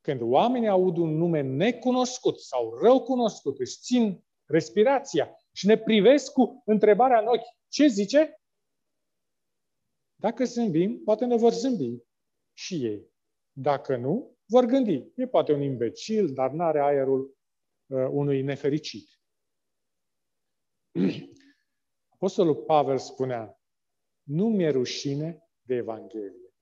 Când 0.00 0.20
oamenii 0.20 0.68
aud 0.68 0.96
un 0.96 1.16
nume 1.16 1.40
necunoscut 1.40 2.40
sau 2.40 2.78
rău 2.78 3.02
cunoscut, 3.02 3.58
își 3.58 3.78
țin 3.78 4.24
respirația 4.44 5.36
și 5.52 5.66
ne 5.66 5.78
privesc 5.78 6.32
cu 6.32 6.62
întrebarea 6.66 7.20
în 7.20 7.26
ochi. 7.26 7.56
Ce 7.68 7.86
zice? 7.86 8.41
Dacă 10.22 10.44
zâmbim, 10.44 11.02
poate 11.04 11.24
ne 11.24 11.36
vor 11.36 11.52
zâmbi 11.52 12.02
și 12.52 12.84
ei. 12.84 13.12
Dacă 13.52 13.96
nu, 13.96 14.36
vor 14.46 14.64
gândi. 14.64 15.12
E 15.16 15.26
poate 15.26 15.52
un 15.52 15.60
imbecil, 15.60 16.34
dar 16.34 16.50
nu 16.50 16.62
are 16.62 16.80
aerul 16.80 17.36
uh, 17.86 18.06
unui 18.10 18.42
nefericit. 18.42 19.20
Apostolul 22.14 22.54
Pavel 22.54 22.98
spunea, 22.98 23.60
nu 24.22 24.48
mi-e 24.48 24.70
rușine 24.70 25.48
de 25.62 25.74
Evanghelie. 25.74 26.52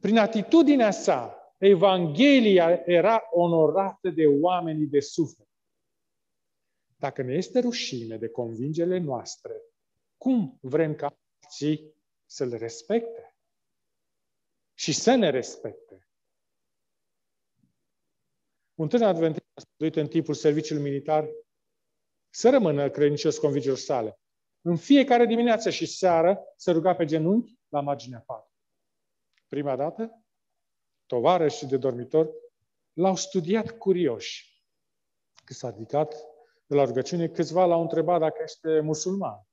Prin 0.00 0.18
atitudinea 0.18 0.90
sa, 0.90 1.36
Evanghelia 1.58 2.82
era 2.84 3.22
onorată 3.30 4.10
de 4.10 4.26
oamenii 4.26 4.86
de 4.86 5.00
suflet. 5.00 5.48
Dacă 6.96 7.22
ne 7.22 7.34
este 7.34 7.58
rușine 7.58 8.16
de 8.16 8.28
convingerile 8.28 8.98
noastre, 8.98 9.62
cum 10.16 10.58
vrem 10.60 10.94
ca 10.94 11.21
alții 11.52 11.94
să 12.26 12.44
le 12.44 12.56
respecte? 12.56 13.36
Și 14.74 14.92
să 14.92 15.14
ne 15.14 15.30
respecte. 15.30 16.06
Un 18.74 18.88
tânăr 18.88 19.08
adventist 19.08 19.46
a 19.54 19.60
studiat 19.60 20.04
în 20.04 20.08
timpul 20.08 20.34
serviciului 20.34 20.82
militar 20.82 21.28
să 22.30 22.50
rămână 22.50 22.90
credincios 22.90 23.38
convingerilor 23.38 23.78
sale. 23.78 24.20
În 24.60 24.76
fiecare 24.76 25.26
dimineață 25.26 25.70
și 25.70 25.86
seară 25.86 26.44
se 26.56 26.70
ruga 26.70 26.94
pe 26.94 27.04
genunchi 27.04 27.58
la 27.68 27.80
marginea 27.80 28.20
patului. 28.20 28.58
Prima 29.48 29.76
dată, 29.76 30.24
tovarășii 31.06 31.66
de 31.66 31.76
dormitor 31.76 32.30
l-au 32.92 33.16
studiat 33.16 33.70
curioși. 33.70 34.64
Când 35.44 35.58
s-a 35.58 35.70
ridicat 35.70 36.14
de 36.66 36.74
la 36.74 36.84
rugăciune, 36.84 37.28
câțiva 37.28 37.64
l-au 37.64 37.80
întrebat 37.80 38.20
dacă 38.20 38.40
este 38.42 38.80
musulman. 38.80 39.46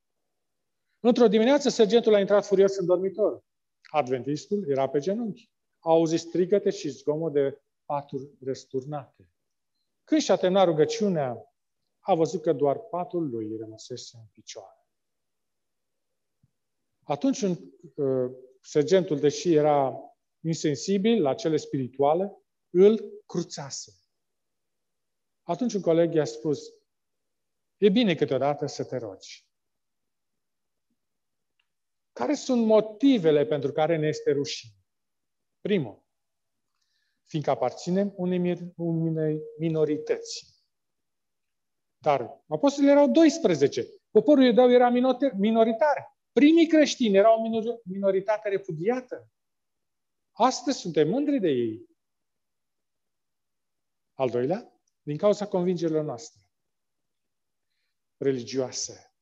Într-o 1.00 1.28
dimineață, 1.28 1.70
sergentul 1.70 2.14
a 2.14 2.20
intrat 2.20 2.46
furios 2.46 2.78
în 2.78 2.86
dormitor. 2.86 3.44
Adventistul 3.92 4.70
era 4.70 4.90
pe 4.90 5.00
genunchi. 5.00 5.52
A 5.80 5.90
auzit 5.90 6.20
strigăte 6.20 6.70
și 6.70 6.90
zgomot 6.90 7.34
de 7.34 7.62
paturi 7.86 8.30
răsturnate. 8.42 9.32
Când 10.04 10.22
și-a 10.22 10.36
terminat 10.36 10.66
rugăciunea, 10.66 11.54
a 12.00 12.14
văzut 12.14 12.42
că 12.42 12.54
doar 12.54 12.80
patul 12.80 13.30
lui 13.30 13.58
rămăsese 13.58 14.18
în 14.18 14.26
picioare. 14.32 14.88
Atunci 17.04 17.42
uh, 17.42 18.32
sergentul, 18.62 19.20
deși 19.20 19.54
era 19.54 20.00
insensibil 20.40 21.22
la 21.22 21.34
cele 21.34 21.58
spirituale, 21.58 22.38
îl 22.70 23.24
cruțase. 23.26 23.94
Atunci 25.44 25.74
un 25.74 25.82
coleg 25.82 26.14
i-a 26.14 26.26
spus, 26.26 26.60
e 27.78 27.90
bine 27.90 28.16
câteodată 28.16 28.66
să 28.66 28.86
te 28.86 28.98
rogi. 28.98 29.49
Care 32.20 32.34
sunt 32.34 32.66
motivele 32.66 33.46
pentru 33.46 33.72
care 33.72 33.98
ne 33.98 34.08
este 34.08 34.32
rușine? 34.32 34.74
Primul, 35.62 36.04
fiindcă 37.24 37.52
aparținem 37.52 38.14
unei, 38.16 38.74
unei 38.76 39.42
minorități. 39.60 40.64
Dar 41.98 42.44
apostolii 42.48 42.90
erau 42.90 43.12
12. 43.12 43.86
Poporul 44.12 44.44
iudeu 44.44 44.72
era 44.72 44.90
minoritar. 45.38 46.18
Primii 46.32 46.68
creștini 46.68 47.18
erau 47.18 47.42
o 47.42 47.50
minoritate 47.84 48.50
repudiată. 48.50 49.30
Astăzi 50.32 50.80
suntem 50.80 51.10
mândri 51.10 51.40
de 51.40 51.50
ei. 51.50 51.90
Al 54.14 54.30
doilea, 54.30 54.82
din 55.02 55.18
cauza 55.18 55.48
convingerilor 55.48 56.04
noastre 56.04 56.42
religioase. 58.18 59.14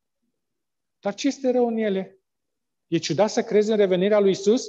Dar 0.99 1.13
ce 1.13 1.27
este 1.27 1.51
rău 1.51 1.67
în 1.67 1.77
ele? 1.77 2.16
E 2.88 2.97
ciudat 2.97 3.30
să 3.30 3.43
crezi 3.43 3.71
în 3.71 3.78
revenirea 3.78 4.19
lui 4.19 4.32
Isus? 4.32 4.65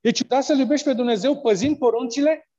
E 0.00 0.10
ciudat 0.10 0.44
să-L 0.44 0.58
iubești 0.58 0.86
pe 0.86 0.92
Dumnezeu 0.92 1.40
păzind 1.40 1.78
poruncile? 1.78 2.50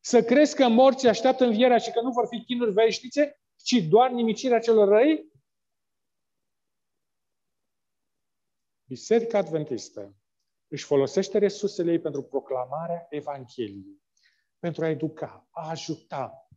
Să 0.00 0.22
crezi 0.22 0.54
că 0.54 0.68
morții 0.68 1.08
așteaptă 1.08 1.44
învierea 1.44 1.78
și 1.78 1.90
că 1.90 2.00
nu 2.00 2.10
vor 2.10 2.26
fi 2.26 2.44
chinuri 2.44 2.72
veșnice, 2.72 3.40
ci 3.56 3.74
doar 3.88 4.10
nimicirea 4.10 4.58
celor 4.58 4.88
răi? 4.88 5.32
Biserica 8.88 9.38
Adventistă 9.38 10.16
își 10.68 10.84
folosește 10.84 11.38
resursele 11.38 11.92
ei 11.92 12.00
pentru 12.00 12.22
proclamarea 12.22 13.06
Evangheliei, 13.10 14.02
pentru 14.58 14.84
a 14.84 14.88
educa, 14.88 15.48
a 15.50 15.68
ajuta 15.68 16.48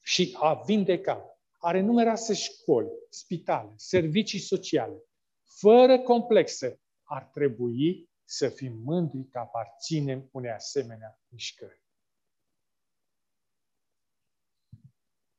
și 0.00 0.36
a 0.40 0.54
vindeca. 0.54 1.35
Are 1.66 1.80
numeroase 1.80 2.34
școli, 2.34 2.88
spitale, 3.08 3.72
servicii 3.76 4.38
sociale. 4.38 5.02
Fără 5.44 5.98
complexe, 5.98 6.80
ar 7.02 7.24
trebui 7.24 8.10
să 8.24 8.48
fim 8.48 8.72
mândri 8.72 9.28
că 9.28 9.38
aparținem 9.38 10.28
unei 10.32 10.50
asemenea 10.50 11.20
mișcări. 11.28 11.82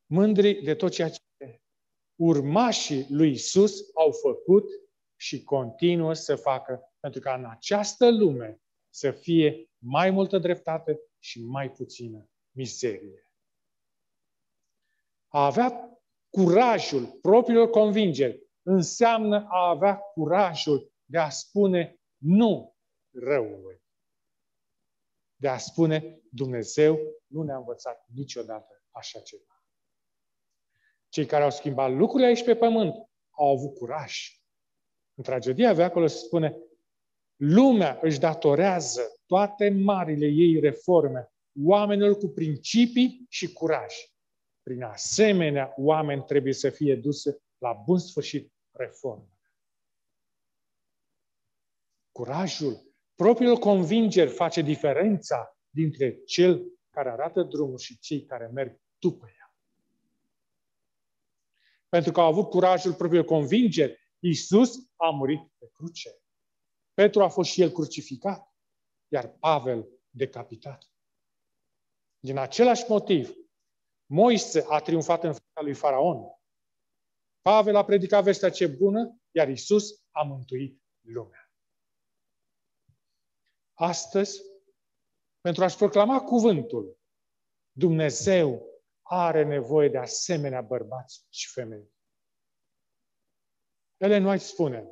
Mândri 0.06 0.64
de 0.64 0.76
tot 0.76 0.92
ceea 0.92 1.10
ce 1.10 1.62
urmașii 2.16 3.06
lui 3.10 3.32
Isus 3.32 3.80
au 3.94 4.12
făcut 4.12 4.70
și 5.16 5.44
continuă 5.44 6.14
să 6.14 6.36
facă 6.36 6.94
pentru 7.00 7.20
ca 7.20 7.34
în 7.34 7.46
această 7.46 8.12
lume 8.12 8.62
să 8.90 9.12
fie 9.12 9.70
mai 9.78 10.10
multă 10.10 10.38
dreptate 10.38 11.00
și 11.20 11.42
mai 11.42 11.72
puțină 11.72 12.30
mizerie. 12.52 13.32
A 15.28 15.46
avea 15.46 15.97
curajul 16.30 17.18
propriilor 17.22 17.70
convingeri 17.70 18.48
înseamnă 18.62 19.48
a 19.50 19.70
avea 19.70 19.96
curajul 19.96 20.92
de 21.06 21.18
a 21.18 21.30
spune 21.30 22.00
nu 22.18 22.76
răului. 23.12 23.82
De 25.36 25.48
a 25.48 25.58
spune 25.58 26.22
Dumnezeu 26.30 27.00
nu 27.28 27.44
ne-a 27.44 27.58
învățat 27.58 28.06
niciodată 28.14 28.84
așa 28.92 29.20
ceva. 29.20 29.64
Cei 31.10 31.26
care 31.26 31.44
au 31.44 31.52
schimbat 31.52 31.92
lucrurile 31.92 32.28
aici 32.28 32.44
pe 32.44 32.56
pământ 32.56 32.94
au 33.30 33.48
avut 33.52 33.78
curaj. 33.78 34.42
În 35.14 35.24
tragedia 35.24 35.74
veacului 35.74 36.10
se 36.10 36.18
spune, 36.18 36.58
lumea 37.36 38.00
își 38.02 38.20
datorează 38.20 39.02
toate 39.26 39.70
marile 39.70 40.26
ei 40.26 40.60
reforme 40.60 41.32
oamenilor 41.64 42.18
cu 42.18 42.28
principii 42.28 43.26
și 43.30 43.54
curaj. 43.54 43.96
Prin 44.68 44.84
asemenea, 44.84 45.74
oameni 45.78 46.24
trebuie 46.24 46.54
să 46.54 46.70
fie 46.70 46.96
duse 46.96 47.42
la 47.58 47.74
bun 47.74 48.00
sfârșit 48.00 48.54
reforme. 48.72 49.30
Curajul, 52.12 52.94
propriul 53.16 53.58
convingeri 53.58 54.30
face 54.30 54.62
diferența 54.62 55.58
dintre 55.70 56.24
cel 56.24 56.80
care 56.90 57.10
arată 57.10 57.44
drumul 57.44 57.78
și 57.78 58.00
cei 58.00 58.26
care 58.26 58.48
merg 58.48 58.80
după 59.00 59.34
ea. 59.38 59.56
Pentru 61.90 62.12
că 62.12 62.20
au 62.20 62.28
avut 62.28 62.50
curajul 62.50 62.94
propriul 62.94 63.26
convingeri, 63.26 64.00
Iisus 64.20 64.76
a 64.96 65.10
murit 65.10 65.52
pe 65.58 65.70
cruce. 65.74 66.10
Petru 66.94 67.24
a 67.24 67.28
fost 67.30 67.50
și 67.50 67.62
el 67.62 67.72
crucificat, 67.72 68.56
iar 69.08 69.28
Pavel 69.28 69.88
decapitat. 70.10 70.92
Din 72.20 72.38
același 72.38 72.86
motiv, 72.88 73.47
Moise 74.10 74.66
a 74.68 74.80
triumfat 74.80 75.24
în 75.24 75.34
fața 75.34 75.62
lui 75.62 75.74
Faraon. 75.74 76.18
Pavel 77.42 77.76
a 77.76 77.86
predicat 77.86 78.24
vestea 78.24 78.50
ce 78.50 78.68
bună, 78.68 79.20
iar 79.32 79.50
Isus 79.50 80.04
a 80.12 80.24
mântuit 80.24 80.82
lumea. 81.02 81.52
Astăzi, 83.74 84.42
pentru 85.42 85.64
a-și 85.64 85.78
proclama 85.78 86.22
cuvântul, 86.22 86.98
Dumnezeu 87.72 88.66
are 89.02 89.44
nevoie 89.44 89.90
de 89.90 89.98
asemenea 89.98 90.62
bărbați 90.62 91.26
și 91.30 91.52
femei. 91.52 91.92
Ellen 93.98 94.26
White 94.26 94.44
spune, 94.44 94.88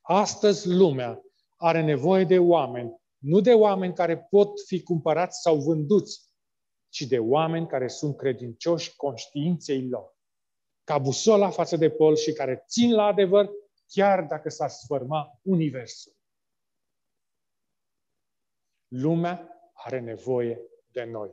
astăzi 0.00 0.68
lumea 0.68 1.22
are 1.56 1.82
nevoie 1.82 2.24
de 2.24 2.38
oameni, 2.38 3.00
nu 3.18 3.40
de 3.40 3.54
oameni 3.54 3.94
care 3.94 4.18
pot 4.18 4.60
fi 4.66 4.82
cumpărați 4.82 5.40
sau 5.40 5.60
vânduți, 5.60 6.27
ci 6.88 7.00
de 7.00 7.18
oameni 7.18 7.66
care 7.66 7.88
sunt 7.88 8.16
credincioși 8.16 8.96
conștiinței 8.96 9.88
lor, 9.88 10.16
ca 10.84 10.98
busola 10.98 11.50
față 11.50 11.76
de 11.76 11.90
pol 11.90 12.16
și 12.16 12.32
care 12.32 12.64
țin 12.66 12.94
la 12.94 13.04
adevăr 13.04 13.50
chiar 13.86 14.24
dacă 14.24 14.48
s-ar 14.48 14.68
sfârma 14.68 15.40
universul. 15.42 16.12
Lumea 18.88 19.60
are 19.72 20.00
nevoie 20.00 20.60
de 20.86 21.04
noi. 21.04 21.30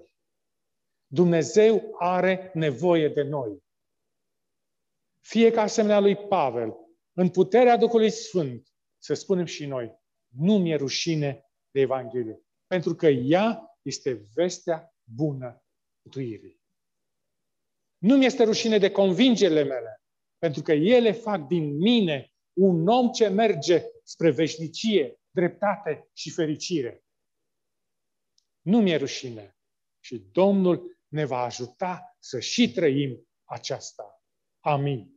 Dumnezeu 1.07 1.95
are 1.97 2.51
nevoie 2.53 3.09
de 3.09 3.21
noi. 3.21 3.63
Fie 5.21 5.51
ca 5.51 5.61
asemenea 5.61 5.99
lui 5.99 6.15
Pavel, 6.15 6.75
în 7.13 7.29
puterea 7.29 7.77
Duhului 7.77 8.09
Sfânt, 8.09 8.73
să 8.97 9.13
spunem 9.13 9.45
și 9.45 9.65
noi, 9.65 9.99
nu 10.27 10.57
mi-e 10.57 10.75
rușine 10.75 11.49
de 11.71 11.79
Evanghelie, 11.79 12.41
pentru 12.67 12.95
că 12.95 13.07
ea 13.07 13.77
este 13.81 14.25
vestea 14.33 14.94
bună 15.13 15.63
mântuirii. 16.01 16.63
Nu 17.97 18.17
mi 18.17 18.25
este 18.25 18.43
rușine 18.43 18.77
de 18.77 18.91
convingerile 18.91 19.63
mele, 19.63 20.01
pentru 20.37 20.61
că 20.61 20.71
ele 20.71 21.11
fac 21.11 21.47
din 21.47 21.77
mine 21.77 22.33
un 22.53 22.87
om 22.87 23.11
ce 23.11 23.27
merge 23.27 23.83
spre 24.03 24.31
veșnicie, 24.31 25.19
dreptate 25.31 26.09
și 26.13 26.31
fericire. 26.31 27.03
Nu 28.61 28.81
mi-e 28.81 28.95
rușine. 28.95 29.57
Și 29.99 30.17
Domnul 30.17 30.99
ne 31.07 31.25
va 31.25 31.37
ajuta 31.37 32.15
să 32.19 32.39
și 32.39 32.71
trăim 32.71 33.27
aceasta. 33.43 34.23
Amin. 34.59 35.14